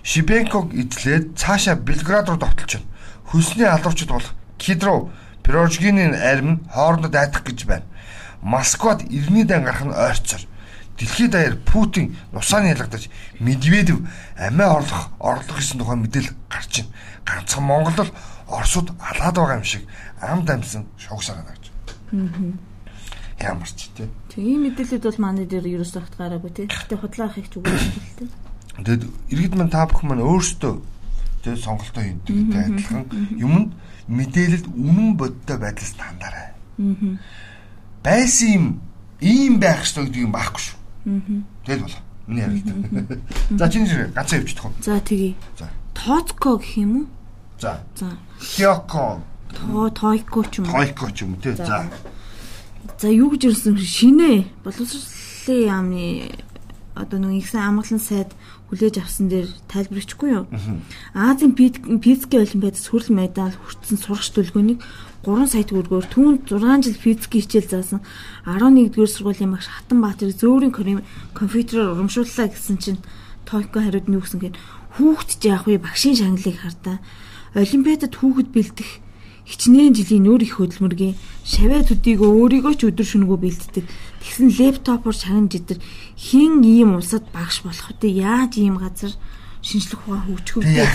Шибенког 0.02 0.72
эзлээд 0.72 1.36
цаашаа 1.36 1.76
Белград 1.76 2.28
руу 2.28 2.38
довтолж 2.38 2.80
байна. 2.80 2.88
Хөлсний 3.28 3.66
алуурчд 3.68 4.08
болох 4.08 4.32
Кидров 4.58 5.10
Пирожгины 5.42 6.14
арим 6.14 6.60
хоорондоо 6.72 7.10
дайтах 7.10 7.44
гэж 7.44 7.64
байна. 7.64 7.84
Москвад 8.42 9.02
иргэний 9.02 9.44
дан 9.44 9.64
гарах 9.64 9.84
нь 9.84 9.94
ойрцоор. 9.94 10.42
Дэлхийд 10.98 11.30
даяар 11.30 11.56
Путин 11.56 12.16
нусааны 12.32 12.74
ялгадаж 12.74 13.08
Медведев 13.40 14.04
амиа 14.36 14.76
орлох 14.76 15.08
орлох 15.18 15.56
гэсэн 15.56 15.78
тухай 15.78 15.96
мэдээлэл 15.96 16.34
гарч 16.50 16.82
байна. 16.82 16.92
Ганцхан 17.24 17.64
Монгол 17.64 18.04
л 18.04 18.12
Оросууд 18.48 18.92
алаад 18.98 19.36
байгаа 19.36 19.56
юм 19.60 19.64
шиг 19.64 19.84
амд 20.20 20.48
амсан 20.50 20.86
гэнэ 20.96 21.42
гэж. 21.48 21.64
Аа. 22.12 23.52
Ямар 23.52 23.68
ч 23.68 23.92
тий. 23.94 24.08
Тийм 24.32 24.64
мэдээлэлд 24.64 25.04
бол 25.04 25.20
манай 25.20 25.44
дээр 25.44 25.68
ерөөс 25.68 25.94
огт 26.00 26.16
гараагүй 26.16 26.50
тий. 26.50 26.66
Гэтэ 26.66 26.96
худлаах 26.96 27.36
их 27.38 27.52
ч 27.52 27.60
үгүй 27.60 27.70
юм 27.70 27.78
л 27.78 28.16
тий. 28.18 28.28
Тэгэд 28.80 29.02
иргэд 29.30 29.54
мань 29.54 29.70
та 29.70 29.84
бүхэн 29.84 30.08
маань 30.08 30.24
өөрсдөө 30.24 30.74
тий 31.44 31.54
сонголтоо 31.60 32.02
хийдэгтэй 32.02 32.64
адилхан 32.64 33.04
юмд 33.36 33.76
мэдээлэлд 34.08 34.66
үнэн 34.72 35.16
бодтой 35.16 35.56
байдлаас 35.60 35.92
хандаарай. 35.96 36.48
Аа. 36.80 37.18
Байсан 38.02 38.48
юм 38.48 38.64
ийм 39.20 39.60
байх 39.60 39.84
ёстой 39.84 40.08
гэдэг 40.08 40.24
юм 40.24 40.32
байхгүй 40.32 40.62
шүү. 40.64 40.76
Аа. 41.06 41.44
Тэгэл 41.68 41.84
болоо. 41.84 42.02
Миний 42.28 42.42
ярилт. 42.44 43.20
За 43.50 43.68
чиний 43.68 43.88
зэрэг 43.88 44.12
ганцаа 44.12 44.38
явчихдаг 44.38 44.64
уу? 44.66 44.72
За 44.82 45.00
тэгье. 45.00 45.34
За. 45.58 45.68
Тооцко 45.94 46.56
гэх 46.56 46.76
юм 46.76 46.92
уу? 46.96 47.06
За. 47.60 47.80
За. 47.96 48.12
Хиоко. 48.40 49.20
Тоо 49.52 49.88
тойко 49.90 50.44
ч 50.44 50.60
юм 50.60 50.68
уу? 50.68 50.72
Тойко 50.72 51.10
ч 51.12 51.24
юм 51.24 51.32
уу 51.34 51.40
те. 51.40 51.56
За. 51.56 51.88
За 53.00 53.08
юу 53.08 53.32
гэж 53.32 53.48
ирсэн 53.48 53.76
шинэ 53.80 54.44
боловсролын 54.64 55.64
яамны 55.68 56.04
одоо 56.98 57.18
нэг 57.22 57.46
ихсэн 57.46 57.62
амгалан 57.62 58.02
сайд 58.02 58.30
хүлээж 58.68 58.98
авсан 58.98 59.30
дээр 59.30 59.48
тайлбарчихгүй 59.70 60.30
юу? 60.34 60.44
Азийн 61.14 61.54
физикийн 61.54 62.44
олимпиадад 62.44 62.82
сөрөл 62.82 63.14
медаль 63.14 63.54
хүртсэн 63.54 63.98
сурагч 64.02 64.34
төлгөөнийг 64.34 64.82
3 65.22 65.46
сая 65.46 65.64
төгрөгөөр 65.66 66.06
түүнд 66.10 66.50
6 66.50 66.84
жил 66.84 66.98
физикийн 66.98 67.42
хичээл 67.46 67.70
заасан 67.70 68.00
11-р 68.46 69.08
сургуулийн 69.08 69.54
багш 69.54 69.66
Хатанбаатар 69.70 70.30
зөөрийн 70.34 70.74
компьютероор 71.34 71.94
урамшууллаа 71.94 72.48
гэсэн 72.50 72.76
чинь 72.82 73.00
Тойко 73.48 73.80
хариуд 73.80 74.06
нь 74.10 74.16
юу 74.18 74.22
гэсэн 74.22 74.40
гээд 74.42 74.56
хүүхэд 75.00 75.30
ч 75.40 75.42
яах 75.48 75.64
вэ 75.64 75.80
багшийн 75.80 76.18
шагналыг 76.18 76.58
хардаа 76.60 76.96
олимпиадад 77.56 78.14
хүүхэд 78.14 78.48
бэлдэх 78.52 78.90
хичнээн 79.48 79.96
жилийн 79.96 80.28
нөр 80.28 80.44
их 80.44 80.60
хөдөлмөргийн 80.60 81.16
шавья 81.48 81.80
төдийг 81.80 82.20
өөрийгөө 82.20 82.74
ч 82.76 82.92
өдөр 82.92 83.06
шөнөгүй 83.08 83.38
бэлддэг. 83.40 83.84
Тэгсэн 84.18 84.48
лэптопоор 84.50 85.14
шагнаж 85.14 85.54
идэр 85.54 85.78
хин 86.18 86.62
ийм 86.62 86.98
улсад 86.98 87.24
багш 87.30 87.62
болох 87.62 87.94
үү? 87.94 88.10
Яаж 88.10 88.58
ийм 88.58 88.76
газар 88.78 89.14
шинжлэх 89.62 90.02
ухаан 90.06 90.26
хөгжих 90.26 90.56
вэ? 90.62 90.86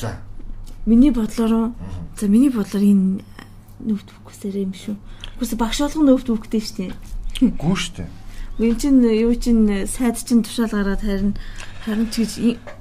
За. 0.00 0.18
Миний 0.86 1.10
бодлоор 1.10 1.72
за 2.18 2.26
миний 2.26 2.50
бодлоор 2.50 2.82
энэ 2.82 3.22
ноутбуксээр 3.82 4.66
юм 4.66 4.74
шүү. 4.74 4.96
Үгүй 5.38 5.58
багш 5.58 5.78
болгоно 5.82 6.18
ноутбуктэй 6.18 6.62
шүү 6.62 6.76
дээ. 6.78 6.92
Гүү 7.58 7.76
шүү 7.78 7.94
дээ. 8.02 8.10
Энд 8.58 8.82
чинь 8.82 8.98
юу 9.06 9.34
чинь 9.38 9.86
сайд 9.86 10.18
чинь 10.18 10.42
тушаал 10.42 10.74
гараад 10.74 11.02
харин 11.06 11.38
харин 11.86 12.10
ч 12.10 12.26
гэж 12.26 12.32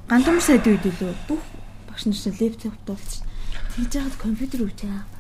гандам 0.10 0.42
сайд 0.42 0.66
үед 0.66 0.82
лөө 0.82 1.14
бүх 1.30 1.42
багш 1.86 2.10
нар 2.10 2.18
чинь 2.18 2.34
лэптоп 2.34 2.74
туулчих. 2.82 3.22
Тэгж 3.78 3.94
яагаад 3.94 4.18
компьютер 4.18 4.66
үүж 4.66 4.78
байгаа. 4.82 5.17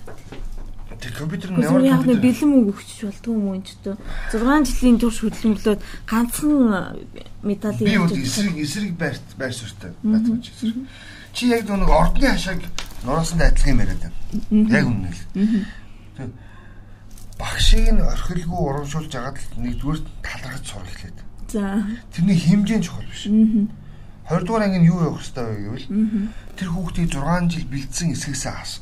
Тэр 1.01 1.13
компьютер 1.13 1.51
нь 1.51 1.61
ямар 1.61 2.05
нэг 2.05 2.21
бэлэн 2.21 2.49
мөнгө 2.49 2.71
өгч 2.73 2.89
болдгоо 3.05 3.33
юм 3.37 3.47
уу 3.53 3.61
ч 3.61 3.77
гэдэг. 3.77 3.97
6 4.33 4.65
жилийн 4.65 4.97
турш 4.97 5.17
хөдөлмөрлөөд 5.21 5.81
ганцхан 6.09 7.05
медаль 7.45 7.77
би 7.77 7.97
бол 8.01 8.17
эсрэг 8.17 8.57
эсрэг 8.57 8.91
байр 8.97 9.17
байр 9.37 9.53
суурьтай 9.53 9.91
бацаач 10.01 10.45
эсрэг. 10.49 10.75
Чи 11.37 11.53
яг 11.53 11.69
нэг 11.69 11.89
ордны 11.89 12.27
хашааг 12.33 12.61
нураасан 13.05 13.41
адилхан 13.45 13.73
юм 13.77 13.81
яриад 13.85 14.01
байна. 14.01 14.73
Яг 14.73 14.85
үнэ 14.89 15.09
л 15.13 16.33
багшийг 17.37 17.93
нь 17.93 18.01
орхилгүй 18.01 18.57
урамшуулж 18.57 19.13
агаад 19.13 19.37
нэгдүгээр 19.61 19.99
талархаж 20.25 20.65
сурах 20.65 20.89
эхлэв. 20.89 21.25
За. 21.53 21.85
Тэрний 22.09 22.37
хэмжээ 22.41 22.77
нь 22.81 22.85
чухал 22.85 23.05
биш. 23.05 23.29
20 23.29 24.43
дугаар 24.43 24.65
анги 24.65 24.81
нь 24.81 24.89
юу 24.89 24.99
явах 25.05 25.21
хэрэгтэй 25.21 25.45
вэ 25.45 25.61
гэвэл 25.61 25.87
тэр 26.57 26.69
хүүхдийг 26.73 27.09
6 27.13 27.53
жил 27.53 27.65
бэлдсэн 27.69 28.11
эсгээс 28.11 28.81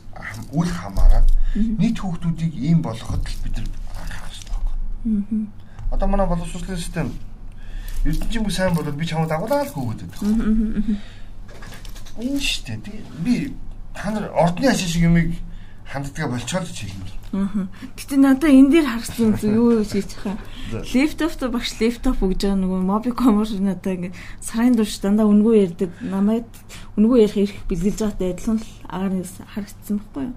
үл 0.56 0.72
хамааран 0.72 1.28
нийт 1.56 1.98
хүүхдүүдийг 2.00 2.54
ийм 2.56 2.82
болгоход 2.84 3.24
л 3.24 3.42
бид 3.44 3.56
нар 3.58 3.68
анхаарах 3.96 4.32
хэрэгтэй 4.32 4.56
байна. 5.04 5.48
Одоо 5.92 6.08
манай 6.08 6.28
боловсролын 6.28 6.78
систем 6.78 7.12
эрдэнэчимгүй 8.06 8.52
сайн 8.52 8.76
болоод 8.76 8.96
би 9.00 9.06
чамд 9.06 9.30
дагуулаад 9.30 9.72
хөөгдөд 9.72 10.12
байна. 10.20 11.00
Энэ 12.20 12.40
шүү 12.40 12.80
дээ. 12.84 13.04
Би 13.24 13.54
та 13.96 14.12
нар 14.12 14.30
ордны 14.36 14.68
ашиг 14.68 14.90
шиг 14.90 15.04
юмыг 15.08 15.36
ханддгаа 15.86 16.28
болчоод 16.30 16.68
ч 16.70 16.86
хэлмээр. 16.86 17.14
Аа. 17.34 17.68
Гэтэ 17.98 18.16
надаа 18.18 18.50
энэ 18.50 18.72
дээр 18.74 18.88
харсан 18.90 19.38
юу 19.46 19.86
гэж 19.86 20.12
хаа. 20.18 20.38
Лептоп 20.74 21.34
багш 21.54 21.78
лептоп 21.78 22.20
өгж 22.26 22.42
байгаа 22.42 22.58
нөгөө 22.58 22.82
мобикомор 22.82 23.50
надаа 23.62 23.94
ингэ 23.94 24.12
сарын 24.42 24.76
турш 24.76 24.98
дандаа 24.98 25.30
үнгүй 25.30 25.56
ярьдаг. 25.70 25.92
Намайг 26.02 26.50
үнгүй 26.98 27.26
ярих 27.26 27.38
ирэх 27.38 27.62
бэлгэлж 27.70 28.00
байгаатай 28.02 28.34
адилхан 28.34 28.58
л 28.60 28.70
агаар 28.90 29.14
харагдсан 29.54 29.98
байхгүй 30.02 30.24
юу? 30.26 30.34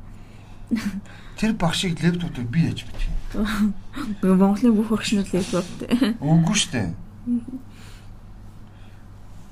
Тэр 1.38 1.52
багшийг 1.54 2.02
лептоптыг 2.02 2.46
би 2.50 2.66
яаж 2.66 2.85
мэдэх 2.85 3.04
юм? 3.09 3.74
Монголын 4.22 4.74
бүх 4.74 4.90
багш 4.90 5.12
нар 5.14 5.28
лептоптэй. 5.33 6.16
Үгүй 6.18 6.57
шүү 6.57 6.72
дээ. 6.72 6.88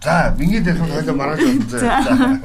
За, 0.03 0.35
ингээд 0.39 0.67
ярих 0.67 0.83
хоёлоо 0.87 1.15
маргааш 1.17 1.41
байна. 1.43 2.41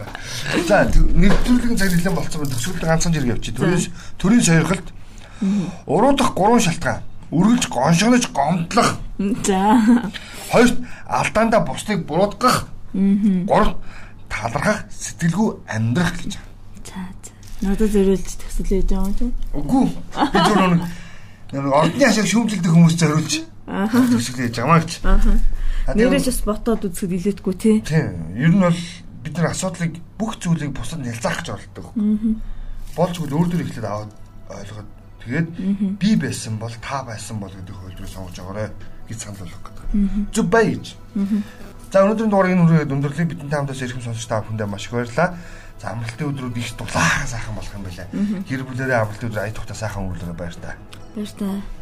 За, 0.67 0.77
нэвтрүүлгийн 0.89 1.77
цаг 1.77 1.91
нэлээд 1.93 2.15
болцсон 2.15 2.41
байна. 2.41 2.55
Төсвөлд 2.55 2.85
ганцхан 2.85 3.13
зэрэг 3.13 3.31
явчих. 3.37 3.55
Төрийн 3.55 3.81
төрийн 4.17 4.43
сойрхолд 4.43 4.87
уруудах 5.85 6.33
гурван 6.33 6.61
шалтгаан. 6.61 7.03
Үргэлж 7.31 7.65
гоншгонож 7.69 8.25
гомдлох. 8.33 8.97
За. 9.45 9.61
Хоёрт 10.51 10.77
алдаандаа 11.07 11.61
бусдыг 11.65 12.05
буруудгах. 12.05 12.67
Гурав 12.93 13.77
талархах, 14.27 14.85
сэтгэлгүй 14.91 15.61
амьдрах 15.67 16.17
гэж. 16.17 16.35
За. 16.35 16.50
Надад 17.61 17.91
зориулж 17.93 18.27
төсөл 18.41 18.73
ээж 18.81 18.89
байгаа 18.89 19.07
юм 19.07 19.15
тийм. 19.17 19.31
Үгүй. 19.53 19.85
Би 20.33 20.39
зөв 20.49 20.57
нэг 21.51 21.65
ордны 21.69 22.05
ашиг 22.07 22.27
шүүмжилдэг 22.29 22.71
хүмүүс 22.73 22.95
зориулж. 22.97 23.33
Төсөл 23.67 24.41
ээж 24.45 24.55
байгаа 24.57 24.79
гэж. 24.81 24.91
Аа 25.05 25.95
Нэрэж 25.95 26.29
бас 26.29 26.41
ботоод 26.45 26.85
үзэхэд 26.85 27.11
илээдгүй 27.17 27.55
тий. 27.57 27.81
Тийм. 27.81 28.37
Ер 28.37 28.53
нь 28.53 28.61
бол 28.61 28.81
бид 29.25 29.33
нар 29.37 29.51
асуудлыг 29.51 29.97
бүх 30.17 30.37
зүйлийг 30.37 30.73
бусад 30.77 31.01
нялзаах 31.01 31.41
гэж 31.41 31.47
оролдог. 31.57 31.85
Болж 32.93 33.15
үл 33.17 33.33
өөр 33.33 33.47
дөр 33.49 33.65
ихлэд 33.65 33.85
аваад 33.89 34.13
ойлгоод 34.49 34.89
тэгээд 35.25 35.47
би 35.97 36.09
байсан 36.21 36.61
бол 36.61 36.73
та 36.81 37.01
байсан 37.01 37.41
бол 37.41 37.49
гэдэг 37.49 37.73
хөлдрөө 37.73 38.09
сонгож 38.09 38.37
байгаарэ 38.37 38.69
гэж 39.09 39.17
санал 39.17 39.41
болгох 39.41 39.63
гэдэг. 39.65 39.85
Зүг 40.33 40.47
бай 40.53 40.65
гэж. 40.77 40.85
За 41.91 42.05
өнөөдрийн 42.05 42.29
дугаарыг 42.29 42.53
энэ 42.55 42.65
хүрээд 42.69 42.93
өндөрлөе. 42.93 43.25
Бидэнтэй 43.25 43.57
хамтаас 43.57 43.81
ирэх 43.81 43.99
сонсогч 44.05 44.27
та 44.29 44.45
бүхэндээ 44.45 44.69
маш 44.69 44.85
их 44.85 44.93
баярлалаа. 44.93 45.35
За 45.81 45.95
амралтын 45.95 46.29
өдрүүд 46.29 46.57
их 46.61 46.77
дулаахан 46.77 47.27
сайхан 47.27 47.55
болох 47.57 47.73
юм 47.73 47.83
байна. 47.83 48.05
Гэр 48.45 48.61
бүлэрээ 48.69 49.01
амралтын 49.01 49.29
өдөр 49.33 49.41
ая 49.41 49.53
тухта 49.57 49.73
сайхан 49.73 50.05
өнгөрүүлээрэ 50.05 50.37
баяр 50.37 50.57
та. 50.61 50.75
Баяр 51.15 51.31
та. 51.33 51.80